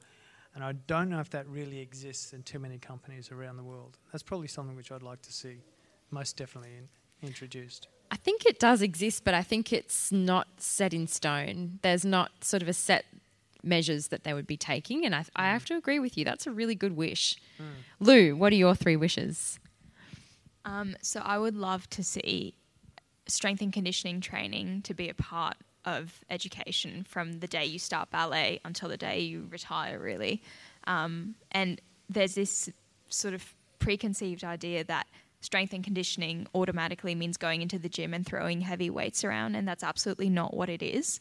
And 0.55 0.65
I 0.65 0.73
don't 0.73 1.09
know 1.09 1.21
if 1.21 1.31
that 1.31 1.47
really 1.47 1.79
exists 1.79 2.33
in 2.33 2.43
too 2.43 2.59
many 2.59 2.79
companies 2.79 3.31
around 3.31 3.59
the 3.59 3.63
world. 3.63 3.99
That's 4.11 4.25
probably 4.25 4.49
something 4.49 4.75
which 4.75 4.91
I'd 4.91 5.03
like 5.03 5.23
to 5.23 5.33
see 5.33 5.59
most 6.11 6.37
definitely 6.37 6.73
in, 6.77 6.89
introduced. 7.29 7.87
I 8.11 8.17
think 8.17 8.47
it 8.47 8.59
does 8.59 8.83
exist, 8.83 9.25
but 9.25 9.35
I 9.35 9.43
think 9.43 9.73
it's 9.73 10.11
not 10.11 10.49
set 10.57 10.95
in 10.95 11.07
stone. 11.07 11.79
There's 11.83 12.05
not 12.05 12.45
sort 12.45 12.63
of 12.63 12.69
a 12.69 12.73
set 12.73 13.05
measures 13.63 14.09
that 14.09 14.25
they 14.25 14.33
would 14.33 14.47
be 14.47 14.57
taking. 14.57 15.05
And 15.05 15.15
I, 15.15 15.25
I 15.37 15.45
mm. 15.45 15.53
have 15.53 15.65
to 15.67 15.77
agree 15.77 15.99
with 15.99 16.17
you. 16.17 16.25
That's 16.25 16.47
a 16.47 16.51
really 16.51 16.75
good 16.75 16.97
wish. 16.97 17.37
Mm. 17.61 17.65
Lou, 18.01 18.37
what 18.37 18.53
are 18.53 18.57
your 18.57 18.75
three 18.75 18.97
wishes? 18.97 19.59
Um, 20.65 20.97
so 21.03 21.21
I 21.25 21.39
would 21.39 21.57
love 21.57 21.89
to 21.91 22.05
see 22.05 22.55
strength 23.27 23.61
and 23.61 23.73
conditioning 23.73 24.21
training 24.21 24.83
to 24.83 24.95
be 24.95 25.09
a 25.09 25.15
part 25.15 25.57
of 25.85 26.21
education 26.29 27.05
from 27.09 27.41
the 27.41 27.47
day 27.47 27.65
you 27.65 27.79
start 27.79 28.11
ballet 28.11 28.61
until 28.65 28.89
the 28.89 28.97
day 28.97 29.21
you 29.21 29.47
retire, 29.51 29.99
really. 29.99 30.43
Um, 30.87 31.35
and 31.53 31.81
there's 32.09 32.35
this 32.35 32.71
sort 33.09 33.35
of 33.35 33.55
preconceived 33.79 34.45
idea 34.45 34.85
that 34.85 35.07
strength 35.41 35.73
and 35.73 35.85
conditioning 35.85 36.47
automatically 36.55 37.15
means 37.15 37.37
going 37.37 37.63
into 37.63 37.79
the 37.79 37.89
gym 37.89 38.13
and 38.15 38.27
throwing 38.27 38.61
heavy 38.61 38.91
weights 38.91 39.25
around, 39.25 39.55
and 39.55 39.67
that's 39.67 39.85
absolutely 39.85 40.29
not 40.29 40.55
what 40.55 40.69
it 40.69 40.83
is. 40.83 41.21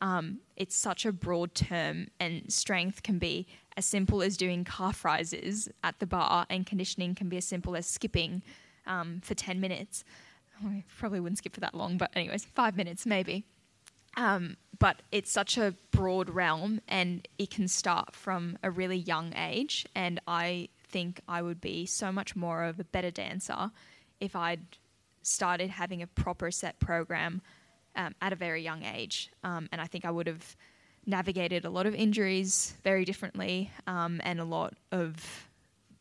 Um, 0.00 0.40
it's 0.56 0.76
such 0.76 1.06
a 1.06 1.12
broad 1.12 1.54
term, 1.54 2.08
and 2.20 2.52
strength 2.52 3.02
can 3.02 3.18
be 3.18 3.46
as 3.76 3.86
simple 3.86 4.22
as 4.22 4.36
doing 4.36 4.64
calf 4.64 5.04
rises 5.04 5.68
at 5.82 5.98
the 5.98 6.06
bar, 6.06 6.46
and 6.48 6.66
conditioning 6.66 7.14
can 7.14 7.28
be 7.28 7.38
as 7.38 7.44
simple 7.44 7.76
as 7.76 7.86
skipping 7.86 8.42
um, 8.86 9.20
for 9.22 9.34
10 9.34 9.60
minutes. 9.60 10.04
I 10.64 10.84
probably 10.98 11.20
wouldn't 11.20 11.38
skip 11.38 11.54
for 11.54 11.60
that 11.60 11.74
long, 11.74 11.98
but, 11.98 12.10
anyways, 12.14 12.44
five 12.44 12.76
minutes 12.76 13.04
maybe. 13.04 13.44
Um, 14.16 14.56
but 14.78 15.02
it's 15.12 15.30
such 15.30 15.58
a 15.58 15.74
broad 15.90 16.30
realm 16.30 16.80
and 16.88 17.26
it 17.38 17.50
can 17.50 17.68
start 17.68 18.14
from 18.14 18.58
a 18.62 18.70
really 18.70 18.96
young 18.96 19.34
age. 19.36 19.86
And 19.94 20.20
I 20.26 20.68
think 20.96 21.20
I 21.28 21.42
would 21.42 21.60
be 21.60 21.84
so 21.84 22.10
much 22.10 22.34
more 22.34 22.64
of 22.64 22.80
a 22.80 22.84
better 22.84 23.10
dancer 23.10 23.70
if 24.18 24.34
I'd 24.34 24.78
started 25.20 25.68
having 25.68 26.00
a 26.00 26.06
proper 26.06 26.50
set 26.50 26.80
program 26.80 27.42
um, 27.96 28.14
at 28.22 28.32
a 28.32 28.36
very 28.36 28.62
young 28.62 28.82
age. 28.82 29.30
Um, 29.44 29.68
and 29.72 29.78
I 29.78 29.88
think 29.88 30.06
I 30.06 30.10
would 30.10 30.26
have 30.26 30.56
navigated 31.04 31.66
a 31.66 31.70
lot 31.70 31.84
of 31.84 31.94
injuries 31.94 32.74
very 32.82 33.04
differently 33.04 33.70
um, 33.86 34.22
and 34.24 34.40
a 34.40 34.44
lot 34.44 34.72
of 34.90 35.48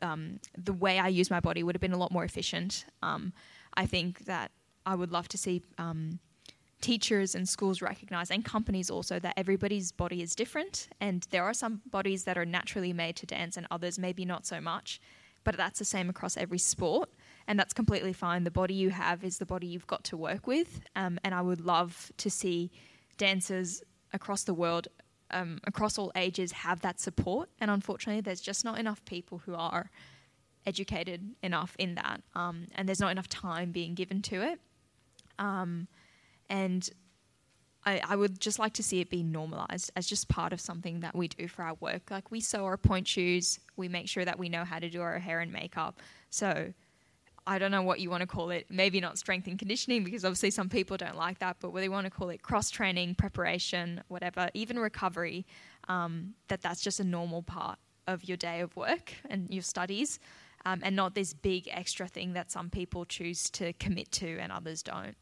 um, 0.02 0.40
the 0.58 0.72
way 0.72 0.98
I 0.98 1.10
use 1.10 1.30
my 1.30 1.42
body 1.42 1.62
would 1.62 1.76
have 1.76 1.82
been 1.82 1.92
a 1.92 1.98
lot 1.98 2.14
more 2.14 2.24
efficient. 2.24 2.86
Um, 3.04 3.34
I 3.74 3.86
think 3.86 4.24
that 4.26 4.52
I 4.86 4.96
would 4.96 5.12
love 5.12 5.28
to 5.28 5.38
see 5.38 5.62
um, 5.78 6.20
teachers 6.82 7.36
and 7.36 7.48
schools 7.48 7.82
recognize, 7.82 8.30
and 8.30 8.44
companies 8.46 8.90
also, 8.90 9.20
that 9.20 9.34
everybody's 9.38 9.92
body 9.92 10.22
is 10.22 10.36
different. 10.36 10.88
And 11.00 11.26
there 11.32 11.44
are 11.44 11.54
some 11.54 11.82
bodies 11.90 12.24
that 12.26 12.38
are 12.38 12.46
naturally 12.46 12.94
made 12.94 13.16
to 13.18 13.26
dance, 13.26 13.58
and 13.58 13.68
others 13.72 13.98
maybe 13.98 14.26
not 14.26 14.46
so 14.46 14.62
much. 14.62 15.00
But 15.44 15.58
that's 15.58 15.80
the 15.80 15.86
same 15.86 16.10
across 16.10 16.38
every 16.38 16.58
sport, 16.58 17.10
and 17.48 17.60
that's 17.60 17.74
completely 17.74 18.14
fine. 18.14 18.44
The 18.44 18.52
body 18.52 18.74
you 18.74 18.90
have 18.90 19.24
is 19.24 19.38
the 19.38 19.46
body 19.46 19.68
you've 19.68 19.88
got 19.88 20.04
to 20.06 20.18
work 20.18 20.48
with. 20.48 20.82
Um, 20.96 21.20
and 21.24 21.36
I 21.36 21.42
would 21.42 21.62
love 21.62 22.12
to 22.18 22.30
see 22.30 22.72
dancers 23.18 23.84
across 24.12 24.44
the 24.44 24.56
world, 24.56 24.88
um, 25.30 25.60
across 25.66 26.00
all 26.00 26.12
ages, 26.16 26.52
have 26.52 26.82
that 26.82 27.00
support. 27.00 27.50
And 27.62 27.70
unfortunately, 27.70 28.22
there's 28.22 28.42
just 28.42 28.66
not 28.66 28.80
enough 28.80 29.06
people 29.06 29.38
who 29.46 29.54
are 29.54 29.92
educated 30.66 31.36
enough 31.44 31.76
in 31.78 31.94
that, 31.96 32.22
um, 32.34 32.66
and 32.74 32.88
there's 32.88 33.00
not 33.00 33.12
enough 33.12 33.30
time 33.30 33.72
being 33.72 33.94
given 33.94 34.24
to 34.24 34.42
it. 34.42 34.60
Um, 35.38 35.88
and 36.50 36.90
I, 37.86 38.02
I, 38.08 38.16
would 38.16 38.40
just 38.40 38.58
like 38.58 38.74
to 38.74 38.84
see 38.84 39.00
it 39.00 39.10
be 39.10 39.22
normalized 39.22 39.92
as 39.96 40.08
just 40.08 40.28
part 40.28 40.54
of 40.54 40.60
something 40.60 41.02
that 41.02 41.16
we 41.16 41.28
do 41.28 41.48
for 41.48 41.64
our 41.64 41.76
work. 41.80 42.10
Like 42.10 42.32
we 42.32 42.42
sew 42.42 42.66
our 42.66 42.78
pointe 42.78 43.08
shoes, 43.08 43.60
we 43.78 43.88
make 43.88 44.10
sure 44.10 44.26
that 44.26 44.40
we 44.40 44.50
know 44.50 44.64
how 44.64 44.80
to 44.80 44.90
do 44.90 45.02
our 45.02 45.20
hair 45.20 45.40
and 45.40 45.52
makeup. 45.52 46.00
So 46.32 46.74
I 47.48 47.60
don't 47.60 47.70
know 47.70 47.84
what 47.84 48.00
you 48.00 48.10
want 48.10 48.22
to 48.22 48.28
call 48.28 48.50
it. 48.50 48.66
Maybe 48.70 49.00
not 49.00 49.20
strength 49.20 49.48
and 49.48 49.60
conditioning 49.60 50.04
because 50.04 50.26
obviously 50.26 50.50
some 50.50 50.68
people 50.68 50.98
don't 50.98 51.16
like 51.16 51.40
that, 51.40 51.58
but 51.60 51.70
whether 51.72 51.84
you 51.84 51.92
want 51.92 52.06
to 52.06 52.12
call 52.12 52.30
it 52.30 52.42
cross 52.42 52.72
training, 52.72 53.16
preparation, 53.16 54.02
whatever, 54.08 54.50
even 54.56 54.80
recovery, 54.80 55.46
um, 55.88 56.34
that 56.48 56.62
that's 56.62 56.82
just 56.82 57.00
a 57.00 57.04
normal 57.04 57.44
part 57.44 57.78
of 58.08 58.24
your 58.24 58.38
day 58.38 58.62
of 58.62 58.76
work 58.76 59.14
and 59.30 59.50
your 59.52 59.62
studies, 59.62 60.20
um, 60.66 60.80
and 60.84 60.96
not 60.96 61.14
this 61.14 61.34
big 61.34 61.68
extra 61.72 62.08
thing 62.08 62.34
that 62.34 62.52
some 62.52 62.72
people 62.72 63.06
choose 63.06 63.50
to 63.52 63.74
commit 63.74 64.12
to 64.12 64.40
and 64.40 64.52
others 64.52 64.82
don't. 64.82 65.16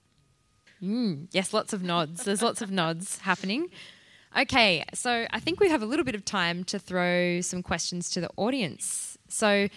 Mm, 0.83 1.27
yes, 1.31 1.53
lots 1.53 1.71
of 1.71 1.81
nods. 1.81 2.25
There's 2.25 2.41
lots 2.41 2.61
of 2.61 2.69
nods 2.69 3.19
happening. 3.19 3.69
Okay, 4.37 4.83
so 4.93 5.25
I 5.31 5.39
think 5.39 5.59
we 5.59 5.69
have 5.69 5.81
a 5.81 5.85
little 5.85 6.03
bit 6.03 6.15
of 6.15 6.25
time 6.25 6.63
to 6.65 6.79
throw 6.79 7.39
some 7.41 7.63
questions 7.63 8.09
to 8.11 8.21
the 8.21 8.29
audience. 8.35 9.17
So, 9.29 9.69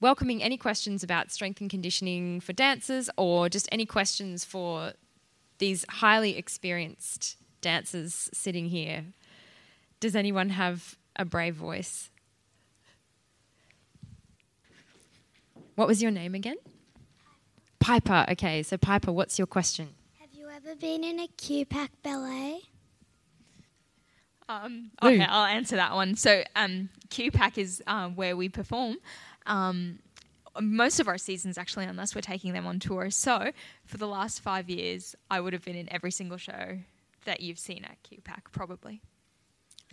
welcoming 0.00 0.42
any 0.42 0.56
questions 0.56 1.02
about 1.02 1.32
strength 1.32 1.60
and 1.60 1.68
conditioning 1.68 2.40
for 2.40 2.52
dancers 2.52 3.10
or 3.16 3.48
just 3.48 3.68
any 3.72 3.86
questions 3.86 4.44
for 4.44 4.92
these 5.58 5.84
highly 5.88 6.36
experienced 6.36 7.36
dancers 7.60 8.28
sitting 8.32 8.68
here. 8.68 9.06
Does 9.98 10.14
anyone 10.14 10.50
have 10.50 10.96
a 11.16 11.24
brave 11.24 11.54
voice? 11.54 12.10
What 15.74 15.88
was 15.88 16.02
your 16.02 16.10
name 16.12 16.34
again? 16.34 16.56
Piper. 17.80 18.26
Okay, 18.30 18.62
so 18.62 18.76
Piper, 18.76 19.10
what's 19.10 19.38
your 19.38 19.46
question? 19.46 19.94
Have 20.54 20.62
you 20.62 20.70
ever 20.70 20.78
been 20.78 21.02
in 21.02 21.18
a 21.18 21.26
QPAC 21.26 21.88
ballet? 22.04 22.60
Um, 24.48 24.92
okay, 25.02 25.20
I'll 25.20 25.46
answer 25.46 25.74
that 25.74 25.94
one. 25.94 26.14
So, 26.14 26.44
um, 26.54 26.90
QPAC 27.08 27.58
is 27.58 27.82
uh, 27.88 28.10
where 28.10 28.36
we 28.36 28.48
perform. 28.48 28.98
Um, 29.46 29.98
most 30.60 31.00
of 31.00 31.08
our 31.08 31.18
seasons, 31.18 31.58
actually, 31.58 31.86
unless 31.86 32.14
we're 32.14 32.20
taking 32.20 32.52
them 32.52 32.68
on 32.68 32.78
tour. 32.78 33.10
So, 33.10 33.50
for 33.84 33.96
the 33.96 34.06
last 34.06 34.42
five 34.42 34.70
years, 34.70 35.16
I 35.28 35.40
would 35.40 35.54
have 35.54 35.64
been 35.64 35.74
in 35.74 35.92
every 35.92 36.12
single 36.12 36.38
show 36.38 36.78
that 37.24 37.40
you've 37.40 37.58
seen 37.58 37.84
at 37.84 38.00
QPAC, 38.04 38.52
probably. 38.52 39.02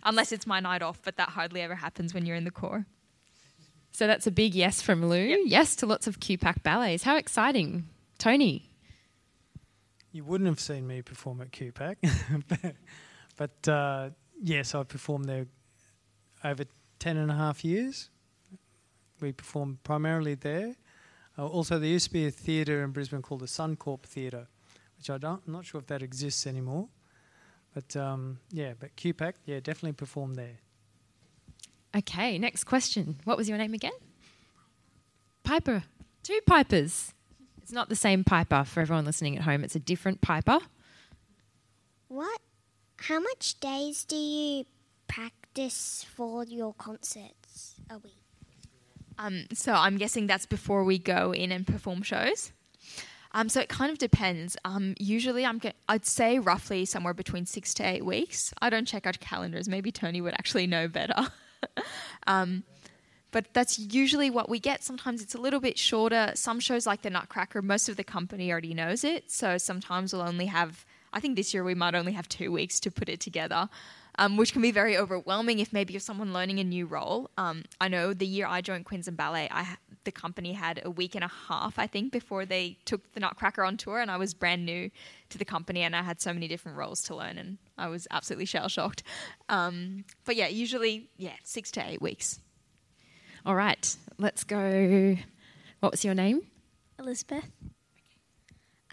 Unless 0.04 0.30
it's 0.30 0.46
my 0.46 0.60
night 0.60 0.82
off, 0.82 1.00
but 1.02 1.16
that 1.16 1.30
hardly 1.30 1.60
ever 1.62 1.74
happens 1.74 2.14
when 2.14 2.24
you're 2.24 2.36
in 2.36 2.44
the 2.44 2.52
corps. 2.52 2.86
So 3.90 4.06
that's 4.06 4.28
a 4.28 4.30
big 4.30 4.54
yes 4.54 4.80
from 4.80 5.04
Lou. 5.04 5.18
Yep. 5.18 5.40
Yes 5.44 5.74
to 5.76 5.86
lots 5.86 6.06
of 6.06 6.20
QPAC 6.20 6.62
ballets. 6.62 7.02
How 7.02 7.16
exciting. 7.16 7.88
Tony. 8.18 8.71
You 10.12 10.24
wouldn't 10.24 10.48
have 10.48 10.60
seen 10.60 10.86
me 10.86 11.02
perform 11.02 11.40
at 11.40 11.50
QPAC, 11.50 11.96
but, 13.36 13.68
uh, 13.68 14.10
yes, 14.42 14.74
I 14.74 14.82
performed 14.84 15.24
there 15.24 15.46
over 16.44 16.64
10 16.98 17.16
and 17.16 17.30
a 17.30 17.34
half 17.34 17.64
years. 17.64 18.10
We 19.20 19.32
performed 19.32 19.82
primarily 19.84 20.34
there. 20.34 20.76
Uh, 21.38 21.46
also, 21.46 21.78
there 21.78 21.88
used 21.88 22.06
to 22.06 22.12
be 22.12 22.26
a 22.26 22.30
theatre 22.30 22.82
in 22.84 22.90
Brisbane 22.90 23.22
called 23.22 23.40
the 23.40 23.46
Suncorp 23.46 24.02
Theatre, 24.02 24.48
which 24.98 25.08
I 25.08 25.18
don't, 25.18 25.42
I'm 25.46 25.52
not 25.52 25.64
sure 25.64 25.80
if 25.80 25.86
that 25.86 26.02
exists 26.02 26.46
anymore. 26.46 26.88
But 27.74 27.96
um, 27.96 28.38
yeah, 28.50 28.74
but 28.78 28.94
QPAC, 28.96 29.34
yeah, 29.46 29.60
definitely 29.60 29.92
performed 29.92 30.36
there. 30.36 30.58
Okay, 31.96 32.38
next 32.38 32.64
question. 32.64 33.16
What 33.24 33.36
was 33.36 33.48
your 33.48 33.58
name 33.58 33.74
again? 33.74 33.92
Piper. 35.42 35.84
Two 36.22 36.38
Pipers. 36.46 37.14
It's 37.62 37.72
not 37.72 37.88
the 37.88 37.96
same 37.96 38.24
Piper 38.24 38.64
for 38.64 38.80
everyone 38.80 39.04
listening 39.04 39.36
at 39.36 39.42
home, 39.42 39.64
it's 39.64 39.76
a 39.76 39.80
different 39.80 40.20
Piper. 40.20 40.58
What? 42.08 42.40
How 42.96 43.20
much 43.20 43.58
days 43.60 44.04
do 44.04 44.16
you 44.16 44.64
practice 45.08 46.06
for 46.14 46.44
your 46.44 46.74
concerts 46.74 47.76
a 47.90 47.98
week? 47.98 48.12
Um, 49.18 49.46
so 49.52 49.72
I'm 49.72 49.96
guessing 49.96 50.26
that's 50.26 50.46
before 50.46 50.84
we 50.84 50.98
go 50.98 51.32
in 51.32 51.52
and 51.52 51.66
perform 51.66 52.02
shows. 52.02 52.52
Um, 53.32 53.48
so 53.48 53.60
it 53.60 53.68
kind 53.68 53.90
of 53.90 53.98
depends. 53.98 54.56
Um, 54.64 54.94
usually, 54.98 55.46
I'm 55.46 55.58
get, 55.58 55.76
I'd 55.88 56.04
say 56.04 56.38
roughly 56.38 56.84
somewhere 56.84 57.14
between 57.14 57.46
six 57.46 57.72
to 57.74 57.82
eight 57.82 58.04
weeks. 58.04 58.52
I 58.60 58.68
don't 58.68 58.86
check 58.86 59.06
our 59.06 59.12
calendars. 59.12 59.68
Maybe 59.68 59.90
Tony 59.90 60.20
would 60.20 60.34
actually 60.34 60.66
know 60.66 60.86
better. 60.86 61.14
um, 62.26 62.64
but 63.32 63.52
that's 63.52 63.78
usually 63.78 64.30
what 64.30 64.48
we 64.48 64.60
get. 64.60 64.84
Sometimes 64.84 65.22
it's 65.22 65.34
a 65.34 65.40
little 65.40 65.58
bit 65.58 65.78
shorter. 65.78 66.32
Some 66.34 66.60
shows 66.60 66.86
like 66.86 67.02
the 67.02 67.10
Nutcracker, 67.10 67.62
most 67.62 67.88
of 67.88 67.96
the 67.96 68.04
company 68.04 68.52
already 68.52 68.74
knows 68.74 69.02
it. 69.02 69.30
So 69.30 69.58
sometimes 69.58 70.12
we'll 70.12 70.22
only 70.22 70.46
have. 70.46 70.84
I 71.12 71.20
think 71.20 71.36
this 71.36 71.52
year 71.52 71.64
we 71.64 71.74
might 71.74 71.94
only 71.94 72.12
have 72.12 72.28
two 72.28 72.52
weeks 72.52 72.78
to 72.80 72.90
put 72.90 73.08
it 73.08 73.20
together. 73.20 73.68
Um, 74.18 74.36
which 74.36 74.52
can 74.52 74.60
be 74.60 74.72
very 74.72 74.94
overwhelming 74.94 75.58
if 75.58 75.72
maybe 75.72 75.94
you're 75.94 76.00
someone 76.00 76.34
learning 76.34 76.60
a 76.60 76.64
new 76.64 76.84
role. 76.84 77.30
Um, 77.38 77.64
I 77.80 77.88
know 77.88 78.12
the 78.12 78.26
year 78.26 78.46
I 78.46 78.60
joined 78.60 78.84
Queensland 78.84 79.16
Ballet, 79.16 79.48
I 79.50 79.78
the 80.04 80.12
company 80.12 80.52
had 80.52 80.80
a 80.84 80.90
week 80.90 81.14
and 81.14 81.24
a 81.24 81.30
half, 81.48 81.78
I 81.78 81.86
think, 81.86 82.12
before 82.12 82.44
they 82.44 82.76
took 82.84 83.12
the 83.12 83.20
Nutcracker 83.20 83.64
on 83.64 83.76
tour, 83.76 84.00
and 84.00 84.10
I 84.10 84.16
was 84.16 84.34
brand 84.34 84.66
new 84.66 84.90
to 85.30 85.38
the 85.38 85.44
company, 85.44 85.82
and 85.82 85.94
I 85.94 86.02
had 86.02 86.20
so 86.20 86.32
many 86.32 86.48
different 86.48 86.76
roles 86.78 87.02
to 87.04 87.16
learn, 87.16 87.38
and 87.38 87.58
I 87.78 87.88
was 87.88 88.06
absolutely 88.10 88.46
shell 88.46 88.68
shocked. 88.68 89.02
Um, 89.48 90.04
but 90.24 90.36
yeah, 90.36 90.48
usually, 90.48 91.08
yeah, 91.16 91.36
six 91.44 91.70
to 91.72 91.88
eight 91.88 92.02
weeks. 92.02 92.40
All 93.44 93.54
right, 93.56 93.96
let's 94.18 94.44
go. 94.44 95.16
What 95.80 95.92
was 95.92 96.04
your 96.04 96.14
name? 96.14 96.42
Elizabeth. 96.98 97.50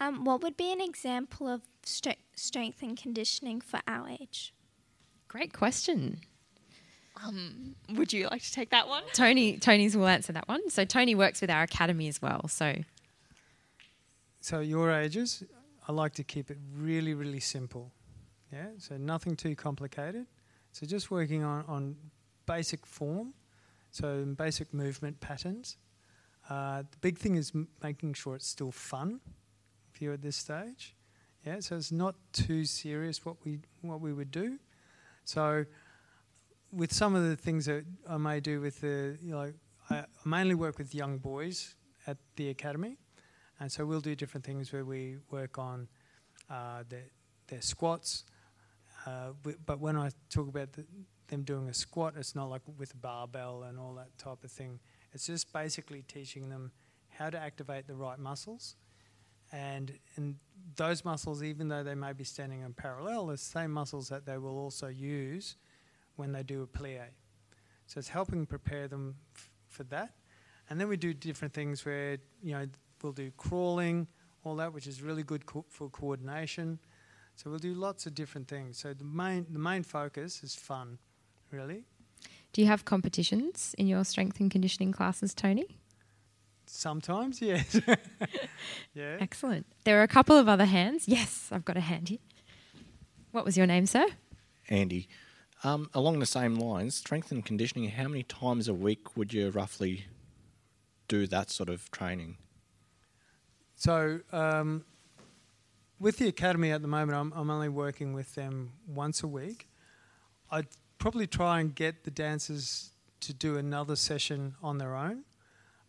Um, 0.00 0.24
what 0.24 0.42
would 0.42 0.56
be 0.56 0.72
an 0.72 0.80
example 0.80 1.46
of 1.46 1.62
stre- 1.84 2.16
strength 2.34 2.82
and 2.82 2.96
conditioning 2.96 3.60
for 3.60 3.80
our 3.86 4.08
age? 4.08 4.52
Great 5.28 5.52
question. 5.52 6.20
Um, 7.22 7.76
would 7.94 8.12
you 8.12 8.26
like 8.30 8.42
to 8.42 8.52
take 8.52 8.70
that 8.70 8.88
one? 8.88 9.04
Tony 9.12 9.58
Tony's 9.58 9.96
will 9.96 10.06
answer 10.06 10.32
that 10.32 10.48
one. 10.48 10.70
So 10.70 10.84
Tony 10.84 11.14
works 11.14 11.40
with 11.40 11.50
our 11.50 11.62
academy 11.62 12.08
as 12.08 12.20
well. 12.22 12.48
So 12.48 12.76
So 14.40 14.60
your 14.60 14.90
ages, 14.90 15.44
I 15.86 15.92
like 15.92 16.14
to 16.14 16.24
keep 16.24 16.50
it 16.50 16.58
really, 16.74 17.14
really 17.14 17.40
simple. 17.40 17.92
Yeah, 18.52 18.68
so 18.78 18.96
nothing 18.96 19.36
too 19.36 19.54
complicated. 19.54 20.26
So 20.72 20.86
just 20.86 21.10
working 21.10 21.44
on, 21.44 21.64
on 21.68 21.96
basic 22.46 22.86
form, 22.86 23.34
so 23.90 24.24
basic 24.24 24.72
movement 24.72 25.20
patterns. 25.20 25.76
Uh, 26.48 26.82
the 26.90 26.96
big 27.00 27.18
thing 27.18 27.36
is 27.36 27.52
m- 27.54 27.68
making 27.82 28.14
sure 28.14 28.36
it's 28.36 28.46
still 28.46 28.72
fun 28.72 29.20
for 29.92 30.04
you're 30.04 30.14
at 30.14 30.22
this 30.22 30.36
stage. 30.36 30.96
Yeah, 31.44 31.60
so 31.60 31.76
it's 31.76 31.92
not 31.92 32.16
too 32.32 32.64
serious 32.64 33.24
what 33.24 33.36
we 33.44 33.60
what 33.82 34.00
we 34.00 34.12
would 34.12 34.30
do. 34.30 34.58
So 35.24 35.64
with 36.72 36.92
some 36.92 37.14
of 37.14 37.24
the 37.24 37.36
things 37.36 37.66
that 37.66 37.84
I 38.08 38.16
may 38.16 38.40
do 38.40 38.60
with 38.60 38.80
the, 38.80 39.18
you 39.22 39.32
know, 39.32 39.52
I, 39.90 40.04
mainly 40.24 40.54
work 40.54 40.78
with 40.78 40.94
young 40.94 41.18
boys 41.18 41.74
at 42.06 42.16
the 42.36 42.50
academy, 42.50 42.96
and 43.58 43.70
so 43.70 43.84
we'll 43.84 44.00
do 44.00 44.14
different 44.14 44.44
things 44.44 44.72
where 44.72 44.84
we 44.84 45.16
work 45.30 45.58
on 45.58 45.88
uh, 46.48 46.84
their, 46.88 47.06
their 47.48 47.62
squats. 47.62 48.24
Uh, 49.06 49.30
but 49.66 49.80
when 49.80 49.96
I 49.96 50.10
talk 50.28 50.48
about 50.48 50.72
the, 50.72 50.84
them 51.30 51.42
doing 51.42 51.68
a 51.68 51.74
squat, 51.74 52.14
it's 52.16 52.34
not 52.34 52.50
like 52.50 52.62
with 52.78 52.92
a 52.92 52.96
barbell 52.96 53.64
and 53.64 53.78
all 53.78 53.94
that 53.94 54.16
type 54.18 54.44
of 54.44 54.50
thing. 54.50 54.78
It's 55.12 55.26
just 55.26 55.52
basically 55.52 56.02
teaching 56.02 56.48
them 56.48 56.72
how 57.08 57.30
to 57.30 57.38
activate 57.38 57.86
the 57.86 57.94
right 57.94 58.18
muscles. 58.18 58.76
And, 59.52 59.98
and 60.16 60.36
those 60.76 61.04
muscles, 61.04 61.42
even 61.42 61.68
though 61.68 61.82
they 61.82 61.94
may 61.94 62.12
be 62.12 62.24
standing 62.24 62.60
in 62.60 62.72
parallel, 62.72 63.28
are 63.28 63.32
the 63.32 63.38
same 63.38 63.72
muscles 63.72 64.08
that 64.08 64.24
they 64.26 64.38
will 64.38 64.58
also 64.58 64.86
use 64.86 65.56
when 66.16 66.32
they 66.32 66.42
do 66.42 66.62
a 66.62 66.66
plie. 66.66 67.10
So 67.86 67.98
it's 67.98 68.08
helping 68.08 68.46
prepare 68.46 68.86
them 68.86 69.16
f- 69.34 69.50
for 69.68 69.82
that. 69.84 70.12
And 70.68 70.80
then 70.80 70.88
we 70.88 70.96
do 70.96 71.12
different 71.12 71.52
things 71.52 71.84
where, 71.84 72.18
you 72.42 72.52
know, 72.52 72.66
we'll 73.02 73.12
do 73.12 73.32
crawling, 73.36 74.06
all 74.44 74.54
that, 74.56 74.72
which 74.72 74.86
is 74.86 75.02
really 75.02 75.24
good 75.24 75.46
co- 75.46 75.64
for 75.68 75.88
coordination. 75.88 76.78
So 77.34 77.50
we'll 77.50 77.58
do 77.58 77.74
lots 77.74 78.06
of 78.06 78.14
different 78.14 78.46
things. 78.46 78.78
So 78.78 78.94
the 78.94 79.04
main, 79.04 79.46
the 79.50 79.58
main 79.58 79.82
focus 79.82 80.42
is 80.44 80.54
fun, 80.54 80.98
really. 81.50 81.84
do 82.52 82.60
you 82.60 82.66
have 82.66 82.84
competitions 82.84 83.74
in 83.78 83.86
your 83.86 84.04
strength 84.04 84.40
and 84.40 84.50
conditioning 84.50 84.92
classes, 84.92 85.34
Tony? 85.34 85.78
Sometimes, 86.66 87.42
yes. 87.42 87.80
yeah. 88.94 89.16
Excellent. 89.20 89.66
There 89.84 89.98
are 90.00 90.04
a 90.04 90.08
couple 90.08 90.36
of 90.36 90.48
other 90.48 90.66
hands. 90.66 91.08
Yes, 91.08 91.48
I've 91.50 91.64
got 91.64 91.76
a 91.76 91.80
hand 91.80 92.08
here. 92.10 92.18
What 93.32 93.44
was 93.44 93.56
your 93.56 93.66
name, 93.66 93.86
sir? 93.86 94.06
Andy. 94.68 95.08
Um, 95.62 95.90
along 95.92 96.20
the 96.20 96.26
same 96.26 96.54
lines, 96.54 96.94
strength 96.94 97.30
and 97.32 97.44
conditioning, 97.44 97.90
how 97.90 98.08
many 98.08 98.22
times 98.22 98.66
a 98.66 98.74
week 98.74 99.16
would 99.16 99.32
you 99.34 99.50
roughly 99.50 100.06
do 101.06 101.26
that 101.26 101.50
sort 101.50 101.68
of 101.68 101.90
training? 101.90 102.38
So 103.74 104.20
um, 104.32 104.84
with 105.98 106.16
the 106.18 106.28
academy 106.28 106.70
at 106.70 106.82
the 106.82 106.88
moment, 106.88 107.18
I'm, 107.18 107.32
I'm 107.34 107.50
only 107.50 107.68
working 107.68 108.14
with 108.14 108.34
them 108.34 108.72
once 108.86 109.22
a 109.22 109.28
week. 109.28 109.68
I'd 110.50 110.68
probably 111.00 111.26
try 111.26 111.58
and 111.60 111.74
get 111.74 112.04
the 112.04 112.10
dancers 112.10 112.92
to 113.20 113.32
do 113.32 113.56
another 113.56 113.96
session 113.96 114.54
on 114.62 114.78
their 114.78 114.94
own. 114.94 115.24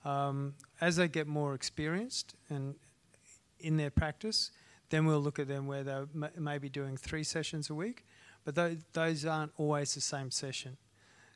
Um, 0.04 0.56
as 0.80 0.96
they 0.96 1.08
get 1.08 1.28
more 1.28 1.54
experienced 1.54 2.34
and 2.50 2.76
in 3.60 3.78
their 3.78 3.92
practice, 3.92 4.50
then 4.90 5.06
we'll 5.06 5.20
look 5.20 5.38
at 5.38 5.48
them 5.48 5.68
where 5.68 5.84
they 5.84 6.02
may, 6.14 6.30
may 6.38 6.58
be 6.58 6.70
doing 6.70 6.98
three 6.98 7.24
sessions 7.24 7.70
a 7.70 7.76
week, 7.76 8.06
but 8.44 8.56
tho- 8.56 8.78
those 8.94 9.26
aren't 9.26 9.52
always 9.58 9.94
the 9.94 10.02
same 10.02 10.32
session. 10.32 10.78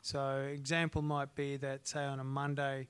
So, 0.02 0.50
example 0.52 1.02
might 1.02 1.36
be 1.36 1.58
that 1.58 1.88
say 1.88 2.04
on 2.04 2.20
a 2.20 2.24
Monday, 2.24 2.88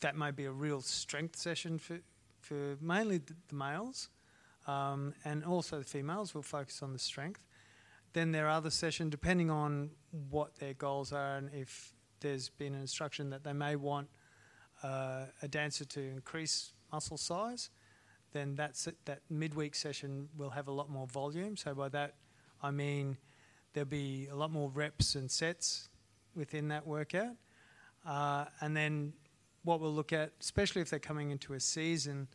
that 0.00 0.16
may 0.16 0.30
be 0.30 0.44
a 0.44 0.52
real 0.52 0.80
strength 0.80 1.36
session 1.36 1.78
for, 1.78 1.98
for 2.40 2.76
mainly 2.80 3.18
the, 3.18 3.34
the 3.48 3.54
males, 3.54 4.10
um, 4.66 5.14
and 5.24 5.44
also 5.44 5.78
the 5.78 5.84
females 5.84 6.34
will 6.34 6.42
focus 6.42 6.82
on 6.82 6.92
the 6.92 6.98
strength. 6.98 7.47
Then 8.18 8.32
their 8.32 8.48
other 8.48 8.70
session, 8.70 9.10
depending 9.10 9.48
on 9.48 9.90
what 10.10 10.56
their 10.56 10.74
goals 10.74 11.12
are 11.12 11.36
and 11.36 11.50
if 11.54 11.92
there's 12.18 12.48
been 12.48 12.74
an 12.74 12.80
instruction 12.80 13.30
that 13.30 13.44
they 13.44 13.52
may 13.52 13.76
want 13.76 14.08
uh, 14.82 15.26
a 15.40 15.46
dancer 15.46 15.84
to 15.84 16.00
increase 16.00 16.72
muscle 16.90 17.16
size, 17.16 17.70
then 18.32 18.56
that's 18.56 18.88
that 19.04 19.20
midweek 19.30 19.76
session 19.76 20.28
will 20.36 20.50
have 20.50 20.66
a 20.66 20.72
lot 20.72 20.90
more 20.90 21.06
volume. 21.06 21.56
So 21.56 21.76
by 21.76 21.90
that 21.90 22.16
I 22.60 22.72
mean 22.72 23.18
there'll 23.72 23.88
be 23.88 24.26
a 24.32 24.34
lot 24.34 24.50
more 24.50 24.68
reps 24.68 25.14
and 25.14 25.30
sets 25.30 25.88
within 26.34 26.66
that 26.70 26.84
workout. 26.88 27.36
Uh, 28.04 28.46
and 28.60 28.76
then 28.76 29.12
what 29.62 29.78
we'll 29.78 29.94
look 29.94 30.12
at, 30.12 30.32
especially 30.40 30.82
if 30.82 30.90
they're 30.90 30.98
coming 30.98 31.30
into 31.30 31.54
a 31.54 31.60
season, 31.60 32.26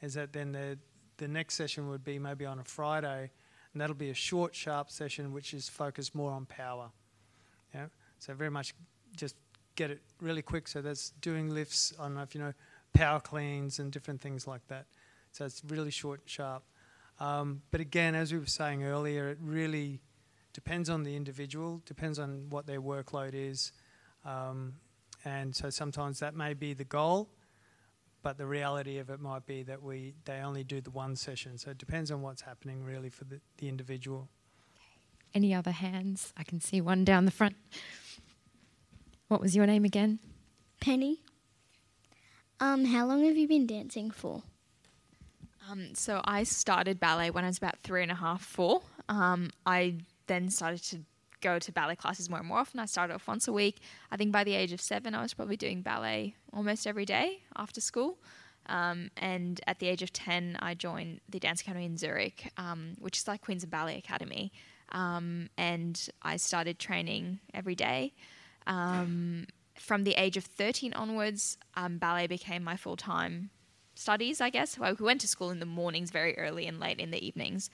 is 0.00 0.14
that 0.14 0.32
then 0.32 0.52
the 0.52 0.78
the 1.18 1.28
next 1.28 1.56
session 1.56 1.90
would 1.90 2.04
be 2.04 2.18
maybe 2.18 2.46
on 2.46 2.58
a 2.58 2.64
Friday, 2.64 3.32
and 3.76 3.80
that'll 3.82 3.94
be 3.94 4.08
a 4.08 4.14
short, 4.14 4.54
sharp 4.54 4.90
session 4.90 5.34
which 5.34 5.52
is 5.52 5.68
focused 5.68 6.14
more 6.14 6.32
on 6.32 6.46
power. 6.46 6.88
Yeah, 7.74 7.88
so 8.18 8.32
very 8.32 8.50
much 8.50 8.72
just 9.14 9.36
get 9.74 9.90
it 9.90 10.00
really 10.18 10.40
quick. 10.40 10.66
So 10.66 10.80
that's 10.80 11.10
doing 11.20 11.52
lifts. 11.52 11.92
I 12.00 12.04
don't 12.04 12.14
know 12.14 12.22
if 12.22 12.34
you 12.34 12.40
know 12.40 12.54
power 12.94 13.20
cleans 13.20 13.78
and 13.78 13.92
different 13.92 14.22
things 14.22 14.46
like 14.46 14.66
that. 14.68 14.86
So 15.32 15.44
it's 15.44 15.60
really 15.68 15.90
short 15.90 16.20
and 16.20 16.30
sharp. 16.30 16.62
Um, 17.20 17.60
but 17.70 17.82
again, 17.82 18.14
as 18.14 18.32
we 18.32 18.38
were 18.38 18.46
saying 18.46 18.82
earlier, 18.82 19.28
it 19.28 19.36
really 19.42 20.00
depends 20.54 20.88
on 20.88 21.02
the 21.02 21.14
individual, 21.14 21.82
depends 21.84 22.18
on 22.18 22.46
what 22.48 22.66
their 22.66 22.80
workload 22.80 23.34
is. 23.34 23.72
Um, 24.24 24.76
and 25.26 25.54
so 25.54 25.68
sometimes 25.68 26.18
that 26.20 26.34
may 26.34 26.54
be 26.54 26.72
the 26.72 26.84
goal, 26.84 27.28
but 28.26 28.38
the 28.38 28.46
reality 28.46 28.98
of 28.98 29.08
it 29.08 29.20
might 29.20 29.46
be 29.46 29.62
that 29.62 29.80
we 29.80 30.12
they 30.24 30.40
only 30.40 30.64
do 30.64 30.80
the 30.80 30.90
one 30.90 31.14
session. 31.14 31.56
So 31.58 31.70
it 31.70 31.78
depends 31.78 32.10
on 32.10 32.22
what's 32.22 32.42
happening 32.42 32.82
really 32.82 33.08
for 33.08 33.22
the, 33.22 33.40
the 33.58 33.68
individual. 33.68 34.28
Any 35.32 35.54
other 35.54 35.70
hands? 35.70 36.32
I 36.36 36.42
can 36.42 36.60
see 36.60 36.80
one 36.80 37.04
down 37.04 37.24
the 37.24 37.30
front. 37.30 37.54
What 39.28 39.40
was 39.40 39.54
your 39.54 39.64
name 39.64 39.84
again? 39.84 40.18
Penny. 40.80 41.20
Um, 42.58 42.86
how 42.86 43.06
long 43.06 43.24
have 43.24 43.36
you 43.36 43.46
been 43.46 43.64
dancing 43.64 44.10
for? 44.10 44.42
Um, 45.70 45.94
so 45.94 46.20
I 46.24 46.42
started 46.42 46.98
ballet 46.98 47.30
when 47.30 47.44
I 47.44 47.46
was 47.46 47.58
about 47.58 47.78
three 47.84 48.02
and 48.02 48.10
a 48.10 48.16
half, 48.16 48.42
four. 48.42 48.82
Um, 49.08 49.50
I 49.64 49.98
then 50.26 50.50
started 50.50 50.82
to 50.82 50.98
go 51.46 51.58
to 51.58 51.72
ballet 51.72 51.96
classes 51.96 52.28
more 52.28 52.40
and 52.40 52.48
more 52.48 52.58
often. 52.58 52.80
I 52.80 52.86
started 52.86 53.14
off 53.14 53.28
once 53.28 53.46
a 53.46 53.52
week. 53.52 53.76
I 54.10 54.16
think 54.16 54.32
by 54.32 54.42
the 54.44 54.54
age 54.54 54.72
of 54.72 54.80
seven, 54.80 55.14
I 55.14 55.22
was 55.22 55.34
probably 55.34 55.56
doing 55.56 55.82
ballet 55.82 56.34
almost 56.52 56.86
every 56.86 57.04
day 57.04 57.42
after 57.56 57.80
school. 57.80 58.18
Um, 58.68 59.10
and 59.16 59.60
at 59.66 59.78
the 59.78 59.86
age 59.86 60.02
of 60.02 60.12
10, 60.12 60.56
I 60.58 60.74
joined 60.74 61.20
the 61.28 61.38
Dance 61.38 61.60
Academy 61.60 61.84
in 61.84 61.96
Zurich, 61.96 62.50
um, 62.56 62.96
which 62.98 63.18
is 63.18 63.28
like 63.28 63.42
Queensland 63.42 63.70
Ballet 63.70 63.96
Academy. 63.96 64.52
Um, 64.90 65.50
and 65.56 65.94
I 66.22 66.36
started 66.36 66.78
training 66.78 67.38
every 67.54 67.76
day. 67.76 68.12
Um, 68.66 69.46
from 69.78 70.02
the 70.04 70.14
age 70.14 70.36
of 70.36 70.44
13 70.44 70.94
onwards, 70.94 71.58
um, 71.74 71.98
ballet 71.98 72.26
became 72.26 72.64
my 72.64 72.76
full 72.76 72.96
time 72.96 73.50
studies, 73.94 74.40
I 74.40 74.50
guess. 74.50 74.78
Well, 74.78 74.96
we 74.98 75.06
went 75.06 75.20
to 75.20 75.28
school 75.28 75.50
in 75.50 75.60
the 75.60 75.66
mornings 75.66 76.10
very 76.10 76.36
early 76.38 76.66
and 76.66 76.80
late 76.80 76.98
in 76.98 77.10
the 77.10 77.24
evenings. 77.24 77.70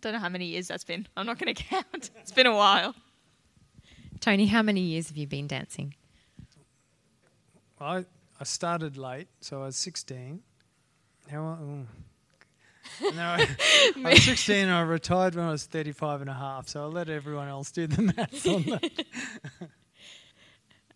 Don't 0.00 0.12
know 0.12 0.18
how 0.18 0.28
many 0.28 0.46
years 0.46 0.68
that's 0.68 0.84
been. 0.84 1.06
I'm 1.16 1.26
not 1.26 1.38
going 1.38 1.54
to 1.54 1.62
count. 1.62 2.10
It's 2.20 2.32
been 2.32 2.46
a 2.46 2.54
while. 2.54 2.94
Tony, 4.20 4.46
how 4.46 4.62
many 4.62 4.80
years 4.80 5.08
have 5.08 5.16
you 5.16 5.26
been 5.26 5.46
dancing? 5.46 5.94
I 7.80 8.04
I 8.40 8.44
started 8.44 8.96
late, 8.96 9.28
so 9.40 9.62
I 9.62 9.66
was 9.66 9.76
16. 9.76 10.40
How? 11.30 11.58
Oh. 11.60 11.86
And 13.06 13.18
then 13.18 13.18
I, 13.18 13.48
I 14.04 14.10
was 14.10 14.24
16 14.24 14.56
and 14.56 14.72
I 14.72 14.80
retired 14.82 15.34
when 15.34 15.44
I 15.44 15.50
was 15.50 15.64
35 15.66 16.22
and 16.22 16.30
a 16.30 16.34
half, 16.34 16.68
so 16.68 16.82
I'll 16.82 16.90
let 16.90 17.08
everyone 17.08 17.48
else 17.48 17.70
do 17.70 17.86
the 17.86 18.02
maths 18.02 18.46
on 18.46 18.62
that. 18.64 18.90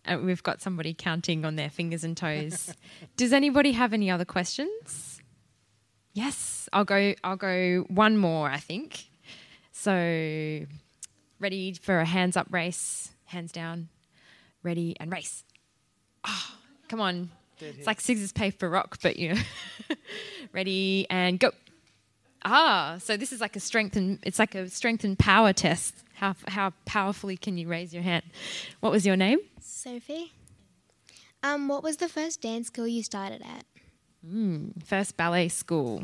Uh, 0.07 0.17
we've 0.17 0.41
got 0.41 0.61
somebody 0.61 0.95
counting 0.97 1.43
on 1.43 1.55
their 1.57 1.69
fingers 1.69 2.05
and 2.05 2.15
toes. 2.15 2.73
Does 3.17 3.33
anybody 3.33 3.73
have 3.73 3.93
any 3.93 4.09
other 4.09 4.23
questions? 4.25 5.18
Yes, 6.19 6.67
I'll 6.73 6.83
go. 6.83 7.13
I'll 7.23 7.37
go 7.37 7.85
one 7.87 8.17
more. 8.17 8.49
I 8.49 8.57
think. 8.57 9.05
So, 9.71 10.65
ready 11.39 11.71
for 11.71 12.01
a 12.01 12.05
hands 12.05 12.35
up 12.35 12.47
race, 12.51 13.13
hands 13.23 13.53
down, 13.53 13.87
ready 14.61 14.97
and 14.99 15.09
race. 15.13 15.45
Oh, 16.27 16.57
come 16.89 16.99
on, 16.99 17.29
it's 17.61 17.87
like 17.87 18.01
scissors, 18.01 18.33
paper, 18.33 18.69
rock, 18.69 18.97
but 19.01 19.15
you 19.15 19.33
know, 19.33 19.41
ready 20.51 21.07
and 21.09 21.39
go. 21.39 21.51
Ah, 22.43 22.97
so 22.99 23.15
this 23.15 23.31
is 23.31 23.39
like 23.39 23.55
a 23.55 23.61
strength 23.61 23.95
and 23.95 24.19
it's 24.23 24.39
like 24.39 24.55
a 24.55 24.69
strength 24.69 25.05
and 25.05 25.17
power 25.17 25.53
test. 25.53 25.95
How 26.15 26.35
how 26.49 26.73
powerfully 26.83 27.37
can 27.37 27.57
you 27.57 27.69
raise 27.69 27.93
your 27.93 28.03
hand? 28.03 28.25
What 28.81 28.91
was 28.91 29.05
your 29.05 29.15
name? 29.15 29.39
Sophie. 29.61 30.33
Um, 31.41 31.69
what 31.69 31.81
was 31.81 31.95
the 31.95 32.09
first 32.09 32.41
dance 32.41 32.67
school 32.67 32.87
you 32.87 33.03
started 33.03 33.41
at? 33.41 33.63
Mm, 34.25 34.83
first 34.85 35.15
ballet 35.15 35.47
school. 35.47 36.03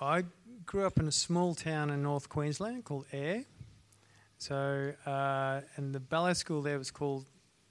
I 0.00 0.24
grew 0.64 0.86
up 0.86 0.98
in 0.98 1.06
a 1.06 1.12
small 1.12 1.54
town 1.54 1.90
in 1.90 2.02
North 2.02 2.28
Queensland 2.28 2.84
called 2.84 3.06
Ayr. 3.12 3.44
So, 4.38 4.94
uh, 5.04 5.60
and 5.76 5.94
the 5.94 6.00
ballet 6.00 6.34
school 6.34 6.62
there 6.62 6.78
was 6.78 6.90
called 6.90 7.26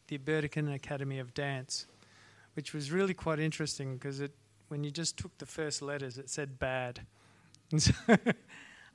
the 0.08 0.18
Burdekin 0.18 0.72
Academy 0.74 1.18
of 1.18 1.34
Dance, 1.34 1.88
which 2.54 2.74
was 2.74 2.92
really 2.92 3.16
quite 3.16 3.40
interesting 3.40 3.96
because 3.96 4.20
it, 4.20 4.32
when 4.68 4.84
you 4.84 4.92
just 4.92 5.18
took 5.18 5.36
the 5.40 5.48
first 5.48 5.82
letters, 5.82 6.18
it 6.18 6.30
said 6.30 6.60
bad. 6.60 7.02
And 7.72 7.84
so, 7.84 7.94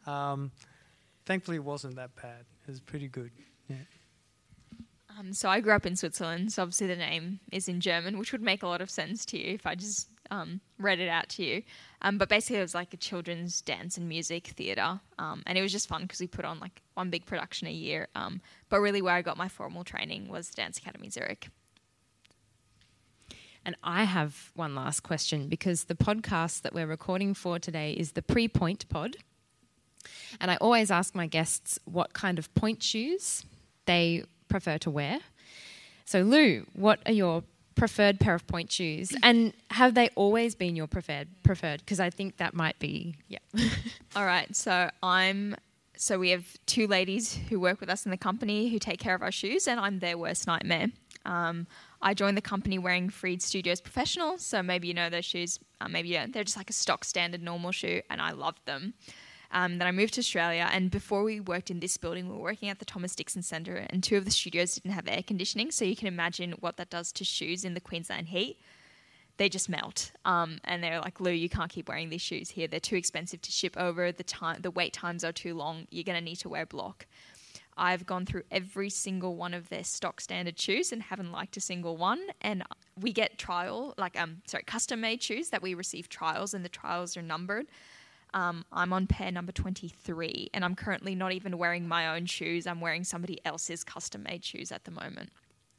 um, 0.05 0.51
thankfully, 1.27 1.59
it 1.59 1.63
wasn't 1.65 1.95
that 1.95 2.17
bad. 2.17 2.45
It 2.67 2.71
was 2.71 2.81
pretty 2.81 3.07
good. 3.07 3.31
Yeah. 3.69 3.77
Um, 5.17 5.33
so 5.33 5.49
I 5.49 5.61
grew 5.61 5.73
up 5.75 5.87
in 5.87 5.95
Switzerland, 5.95 6.53
so 6.53 6.63
obviously 6.63 6.89
the 6.89 6.97
name 6.97 7.39
is 7.53 7.69
in 7.69 7.81
German, 7.81 8.19
which 8.19 8.33
would 8.33 8.43
make 8.43 8.65
a 8.65 8.67
lot 8.67 8.81
of 8.81 8.91
sense 8.91 9.25
to 9.27 9.39
you 9.39 9.55
if 9.55 9.65
I 9.65 9.77
just 9.77 10.09
um, 10.31 10.61
read 10.79 11.01
it 11.01 11.09
out 11.09 11.29
to 11.31 11.45
you. 11.45 11.63
Um, 12.03 12.19
but 12.19 12.29
basically, 12.29 12.59
it 12.59 12.63
was 12.63 12.75
like 12.75 12.93
a 12.95 12.97
children's 12.97 13.61
dance 13.61 13.97
and 13.97 14.09
music 14.09 14.49
theatre, 14.49 15.01
um, 15.19 15.43
and 15.47 15.57
it 15.57 15.63
was 15.63 15.73
just 15.73 15.89
fun 15.89 16.03
because 16.03 16.21
we 16.21 16.27
put 16.27 16.45
on 16.45 16.61
like 16.61 16.83
one 16.95 17.11
big 17.11 17.27
production 17.27 17.69
a 17.69 17.73
year. 17.73 18.09
Um, 18.15 18.41
but 18.69 18.81
really, 18.81 19.03
where 19.03 19.15
I 19.15 19.23
got 19.23 19.37
my 19.37 19.49
formal 19.49 19.85
training 19.85 20.29
was 20.29 20.51
Dance 20.51 20.79
Academy 20.79 21.11
Zurich. 21.11 21.49
And 23.67 23.77
I 23.83 24.05
have 24.05 24.51
one 24.55 24.75
last 24.75 25.01
question 25.01 25.49
because 25.49 25.85
the 25.85 25.95
podcast 25.95 26.63
that 26.63 26.75
we're 26.75 26.87
recording 26.87 27.33
for 27.33 27.59
today 27.59 27.93
is 27.93 28.13
the 28.13 28.21
Pre 28.21 28.47
Pointe 28.47 28.87
Pod. 28.91 29.17
And 30.41 30.51
I 30.51 30.57
always 30.57 30.91
ask 30.91 31.15
my 31.15 31.27
guests 31.27 31.79
what 31.85 32.13
kind 32.13 32.39
of 32.39 32.53
pointe 32.55 32.83
shoes 32.83 33.47
they 33.87 34.25
prefer 34.49 34.77
to 34.79 34.91
wear. 34.91 35.21
So, 36.05 36.21
Lou, 36.23 36.67
what 36.75 37.01
are 37.07 37.13
your 37.13 37.43
preferred 37.75 38.21
pair 38.21 38.35
of 38.35 38.47
pointe 38.47 38.71
shoes? 38.71 39.15
And 39.23 39.53
have 39.71 39.95
they 39.95 40.11
always 40.15 40.55
been 40.55 40.77
your 40.77 40.87
preferred? 40.87 41.29
Preferred? 41.43 41.81
Because 41.81 42.01
I 42.01 42.11
think 42.11 42.37
that 42.39 42.55
might 42.55 42.79
be, 42.79 43.17
yeah. 43.29 43.39
All 44.17 44.25
right, 44.25 44.55
so 44.55 44.91
I'm. 45.03 45.57
So 45.97 46.19
we 46.19 46.31
have 46.31 46.45
two 46.67 46.89
ladies 46.89 47.39
who 47.49 47.61
work 47.61 47.79
with 47.79 47.89
us 47.89 48.05
in 48.05 48.11
the 48.11 48.17
company 48.17 48.69
who 48.69 48.81
take 48.81 48.99
care 48.99 49.15
of 49.15 49.23
our 49.23 49.31
shoes, 49.31 49.69
and 49.69 49.79
I'm 49.79 50.01
their 50.01 50.19
worst 50.19 50.45
nightmare. 50.47 50.89
Um, 51.25 51.69
I 52.03 52.15
joined 52.15 52.37
the 52.37 52.43
company 52.43 52.79
wearing 52.79 53.09
Freed 53.09 53.43
Studios 53.43 53.81
Professional, 53.81 54.37
so 54.39 54.63
maybe 54.63 54.89
you 54.89 54.95
know 54.95 55.09
those 55.09 55.25
shoes. 55.25 55.61
Uh, 55.81 55.89
maybe 55.89 56.09
yeah, 56.09 56.27
they're 56.29 56.45
just 56.45 56.57
like 56.57 56.69
a 56.69 56.75
stock 56.75 57.05
standard 57.05 57.43
normal 57.43 57.71
shoe, 57.71 58.03
and 58.11 58.21
I 58.21 58.33
loved 58.33 58.67
them. 58.67 58.95
Um, 59.55 59.79
then 59.79 59.87
I 59.87 59.93
moved 59.93 60.15
to 60.15 60.21
Australia, 60.21 60.69
and 60.73 60.91
before 60.91 61.23
we 61.23 61.39
worked 61.39 61.71
in 61.71 61.79
this 61.79 61.97
building, 61.97 62.29
we 62.29 62.35
were 62.35 62.43
working 62.43 62.69
at 62.69 62.81
the 62.81 62.85
Thomas 62.85 63.15
Dixon 63.15 63.41
Centre, 63.41 63.87
and 63.89 64.03
two 64.03 64.17
of 64.17 64.25
the 64.25 64.33
studios 64.33 64.75
didn't 64.75 64.95
have 64.95 65.07
air 65.07 65.23
conditioning, 65.23 65.71
so 65.71 65.85
you 65.85 65.95
can 65.95 66.09
imagine 66.09 66.55
what 66.59 66.77
that 66.77 66.91
does 66.91 67.13
to 67.13 67.25
shoes 67.25 67.65
in 67.65 67.75
the 67.75 67.81
Queensland 67.81 68.29
heat. 68.29 68.59
They 69.37 69.49
just 69.49 69.69
melt, 69.69 70.11
um, 70.25 70.59
and 70.65 70.83
they're 70.83 71.01
like, 71.01 71.21
"Lou, 71.21 71.31
you 71.31 71.49
can't 71.49 71.71
keep 71.71 71.89
wearing 71.89 72.09
these 72.09 72.21
shoes 72.21 72.51
here. 72.51 72.67
They're 72.67 72.81
too 72.81 72.97
expensive 72.97 73.41
to 73.43 73.53
ship 73.53 73.77
over. 73.77 74.11
The 74.11 74.25
time, 74.25 74.61
the 74.61 74.73
wait 74.73 74.93
times 74.93 75.23
are 75.23 75.33
too 75.33 75.55
long. 75.55 75.87
You're 75.91 76.05
going 76.05 76.19
to 76.19 76.25
need 76.25 76.37
to 76.41 76.49
wear 76.49 76.67
block." 76.67 77.07
I've 77.77 78.07
gone 78.07 78.25
through 78.25 78.45
every 78.51 78.91
single 78.91 79.35
one 79.37 79.53
of 79.53 79.69
their 79.69 79.83
stock 79.83 80.21
standard 80.21 80.59
shoes 80.61 80.93
and 80.93 81.03
haven't 81.03 81.33
liked 81.33 81.57
a 81.57 81.61
single 81.61 81.97
one. 81.97 82.21
And 82.41 82.63
we 83.01 83.13
get 83.13 83.37
trial, 83.37 83.95
like 83.99 84.21
um, 84.21 84.43
sorry, 84.47 84.63
custom 84.65 85.01
made 85.01 85.23
shoes 85.23 85.49
that 85.51 85.63
we 85.63 85.75
receive 85.75 86.09
trials, 86.09 86.55
and 86.55 86.65
the 86.65 86.69
trials 86.69 87.17
are 87.17 87.23
numbered. 87.23 87.67
Um, 88.35 88.65
I'm 88.73 88.93
on 88.93 89.07
pair 89.07 89.31
number 89.31 89.53
23, 89.53 90.51
and 90.53 90.65
I'm 90.65 90.75
currently 90.75 91.15
not 91.15 91.33
even 91.33 91.57
wearing 91.57 91.87
my 91.87 92.15
own 92.15 92.27
shoes. 92.27 92.67
I'm 92.67 92.81
wearing 92.81 93.05
somebody 93.05 93.41
else's 93.45 93.85
custom 93.85 94.25
made 94.25 94.45
shoes 94.45 94.73
at 94.73 94.85
the 94.85 94.91
moment. 94.91 95.31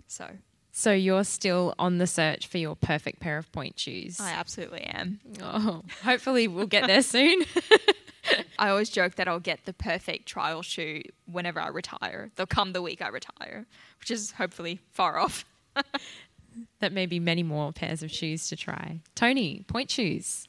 So 0.08 0.30
So 0.72 0.94
you're 0.94 1.26
still 1.26 1.76
on 1.78 1.98
the 1.98 2.08
search 2.08 2.48
for 2.48 2.58
your 2.58 2.76
perfect 2.78 3.20
pair 3.20 3.38
of 3.38 3.52
pointe 3.52 3.78
shoes. 3.78 4.20
I 4.22 4.32
absolutely 4.32 4.84
am. 4.84 5.20
Oh, 5.42 5.84
hopefully 6.04 6.48
we'll 6.48 6.66
get 6.68 6.88
there 6.88 7.02
soon. 7.02 7.44
I 8.58 8.70
always 8.70 8.90
joke 8.90 9.16
that 9.16 9.28
I'll 9.28 9.40
get 9.40 9.66
the 9.66 9.74
perfect 9.74 10.26
trial 10.26 10.62
shoe 10.62 11.02
whenever 11.30 11.60
I 11.60 11.68
retire. 11.68 12.32
They'll 12.36 12.46
come 12.48 12.72
the 12.72 12.82
week 12.82 13.02
I 13.02 13.10
retire, 13.10 13.66
which 14.00 14.10
is 14.12 14.32
hopefully 14.32 14.80
far 14.94 15.18
off. 15.20 15.46
that 16.80 16.94
may 16.94 17.06
be 17.06 17.20
many 17.20 17.44
more 17.44 17.74
pairs 17.74 18.02
of 18.02 18.12
shoes 18.12 18.48
to 18.48 18.56
try. 18.56 19.02
Tony, 19.14 19.64
pointe 19.68 19.92
shoes. 19.92 20.48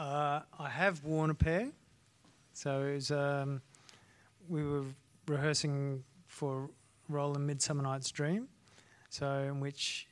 Uh, 0.00 0.40
I 0.58 0.70
have 0.70 1.04
worn 1.04 1.28
a 1.28 1.34
pair. 1.34 1.68
So 2.54 2.84
it 2.84 2.94
was, 2.94 3.10
um, 3.10 3.60
we 4.48 4.66
were 4.66 4.84
rehearsing 5.28 6.02
for 6.26 6.70
in 7.10 7.46
Midsummer 7.46 7.82
Night's 7.82 8.10
Dream. 8.10 8.48
So 9.10 9.30
in 9.40 9.60
which 9.60 10.08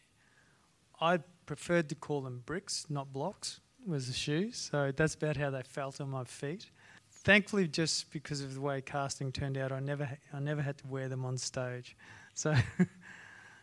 I 1.00 1.20
preferred 1.46 1.88
to 1.88 1.94
call 1.94 2.20
them 2.20 2.42
bricks, 2.44 2.84
not 2.90 3.14
blocks, 3.14 3.60
was 3.86 4.08
the 4.08 4.12
shoes. 4.12 4.68
So 4.70 4.92
that's 4.94 5.14
about 5.14 5.38
how 5.38 5.48
they 5.48 5.62
felt 5.62 6.02
on 6.02 6.10
my 6.10 6.24
feet. 6.24 6.66
Thankfully, 7.10 7.66
just 7.66 8.10
because 8.10 8.42
of 8.42 8.52
the 8.52 8.60
way 8.60 8.82
casting 8.82 9.32
turned 9.32 9.56
out, 9.56 9.72
I 9.72 9.80
never, 9.80 10.06
I 10.34 10.38
never 10.38 10.60
had 10.60 10.76
to 10.78 10.86
wear 10.86 11.08
them 11.08 11.24
on 11.24 11.38
stage. 11.38 11.96
So, 12.34 12.54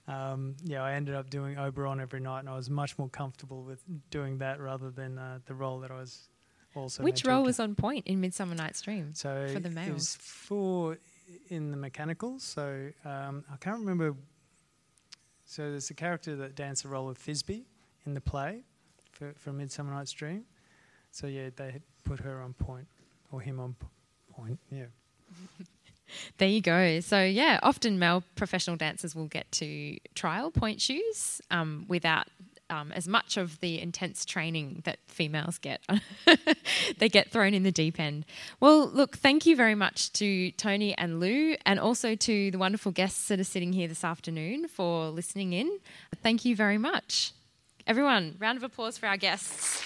um, 0.07 0.55
yeah, 0.63 0.83
I 0.83 0.93
ended 0.93 1.15
up 1.15 1.29
doing 1.29 1.57
Oberon 1.57 1.99
every 1.99 2.19
night, 2.19 2.39
and 2.39 2.49
I 2.49 2.55
was 2.55 2.69
much 2.69 2.97
more 2.97 3.09
comfortable 3.09 3.63
with 3.63 3.83
doing 4.09 4.37
that 4.39 4.59
rather 4.59 4.91
than 4.91 5.17
uh, 5.17 5.39
the 5.45 5.55
role 5.55 5.79
that 5.79 5.91
I 5.91 5.95
was 5.95 6.29
also. 6.75 7.03
Which 7.03 7.25
role 7.25 7.43
was 7.43 7.59
on 7.59 7.75
pointe 7.75 8.05
in 8.05 8.21
Midsummer 8.21 8.55
Night's 8.55 8.81
Dream? 8.81 9.13
So 9.13 9.47
for 9.51 9.59
the 9.59 9.69
It 9.81 9.93
was 9.93 10.15
four 10.15 10.97
in 11.49 11.71
the 11.71 11.77
mechanicals. 11.77 12.43
So 12.43 12.89
um, 13.03 13.43
I 13.51 13.57
can't 13.57 13.79
remember. 13.79 14.15
So 15.45 15.71
there's 15.71 15.89
a 15.89 15.93
character 15.95 16.35
that 16.35 16.55
danced 16.55 16.83
the 16.83 16.89
role 16.89 17.09
of 17.09 17.17
Thisbe 17.17 17.63
in 18.05 18.13
the 18.13 18.21
play 18.21 18.63
for, 19.11 19.33
for 19.37 19.53
Midsummer 19.53 19.93
Night's 19.93 20.11
Dream. 20.11 20.45
So 21.11 21.27
yeah, 21.27 21.49
they 21.55 21.81
put 22.03 22.19
her 22.19 22.41
on 22.41 22.53
pointe 22.53 22.87
or 23.31 23.41
him 23.41 23.59
on 23.59 23.75
p- 23.79 23.87
point. 24.33 24.59
Yeah. 24.71 24.85
There 26.37 26.47
you 26.49 26.61
go. 26.61 26.99
So 26.99 27.23
yeah, 27.23 27.59
often 27.63 27.99
male 27.99 28.23
professional 28.35 28.75
dancers 28.75 29.15
will 29.15 29.27
get 29.27 29.51
to 29.53 29.97
trial 30.13 30.51
pointe 30.51 30.81
shoes 30.81 31.41
um, 31.51 31.85
without 31.87 32.27
um, 32.69 32.91
as 32.91 33.07
much 33.07 33.37
of 33.37 33.59
the 33.59 33.79
intense 33.79 34.25
training 34.25 34.81
that 34.85 34.99
females 35.07 35.57
get. 35.57 35.81
they 36.97 37.09
get 37.09 37.29
thrown 37.29 37.53
in 37.53 37.63
the 37.63 37.71
deep 37.71 37.99
end. 37.99 38.25
Well, 38.59 38.87
look, 38.87 39.17
thank 39.17 39.45
you 39.45 39.55
very 39.55 39.75
much 39.75 40.11
to 40.13 40.51
Tony 40.51 40.97
and 40.97 41.19
Lou, 41.19 41.55
and 41.65 41.79
also 41.79 42.15
to 42.15 42.51
the 42.51 42.57
wonderful 42.57 42.91
guests 42.91 43.27
that 43.27 43.39
are 43.39 43.45
sitting 43.45 43.73
here 43.73 43.87
this 43.87 44.03
afternoon 44.03 44.67
for 44.67 45.09
listening 45.09 45.53
in. 45.53 45.79
Thank 46.23 46.45
you 46.45 46.55
very 46.55 46.77
much, 46.77 47.33
everyone. 47.85 48.35
Round 48.39 48.57
of 48.57 48.63
applause 48.63 48.97
for 48.97 49.07
our 49.07 49.17
guests. 49.17 49.85